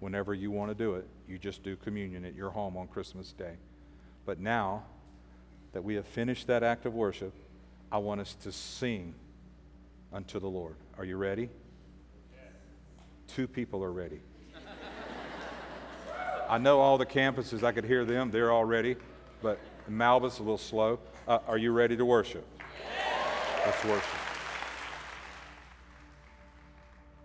Whenever 0.00 0.34
you 0.34 0.50
want 0.50 0.70
to 0.70 0.74
do 0.74 0.94
it, 0.94 1.06
you 1.26 1.38
just 1.38 1.62
do 1.62 1.74
communion 1.74 2.24
at 2.24 2.34
your 2.34 2.50
home 2.50 2.76
on 2.76 2.86
Christmas 2.86 3.32
Day. 3.32 3.54
But 4.26 4.38
now 4.38 4.84
that 5.72 5.82
we 5.82 5.94
have 5.94 6.06
finished 6.06 6.46
that 6.46 6.62
act 6.62 6.86
of 6.86 6.94
worship, 6.94 7.32
I 7.90 7.98
want 7.98 8.20
us 8.20 8.34
to 8.42 8.52
sing 8.52 9.14
unto 10.12 10.38
the 10.38 10.48
Lord. 10.48 10.76
Are 10.98 11.04
you 11.04 11.16
ready? 11.16 11.48
Two 13.28 13.46
people 13.46 13.84
are 13.84 13.92
ready. 13.92 14.20
I 16.48 16.58
know 16.58 16.80
all 16.80 16.96
the 16.98 17.06
campuses, 17.06 17.62
I 17.62 17.72
could 17.72 17.84
hear 17.84 18.04
them, 18.04 18.30
they're 18.30 18.50
all 18.50 18.64
ready, 18.64 18.96
but 19.42 19.60
Malva's 19.86 20.38
a 20.38 20.42
little 20.42 20.58
slow. 20.58 20.98
Uh, 21.26 21.38
are 21.46 21.58
you 21.58 21.72
ready 21.72 21.96
to 21.96 22.04
worship? 22.06 22.46
Let's 23.66 23.84
worship. 23.84 24.17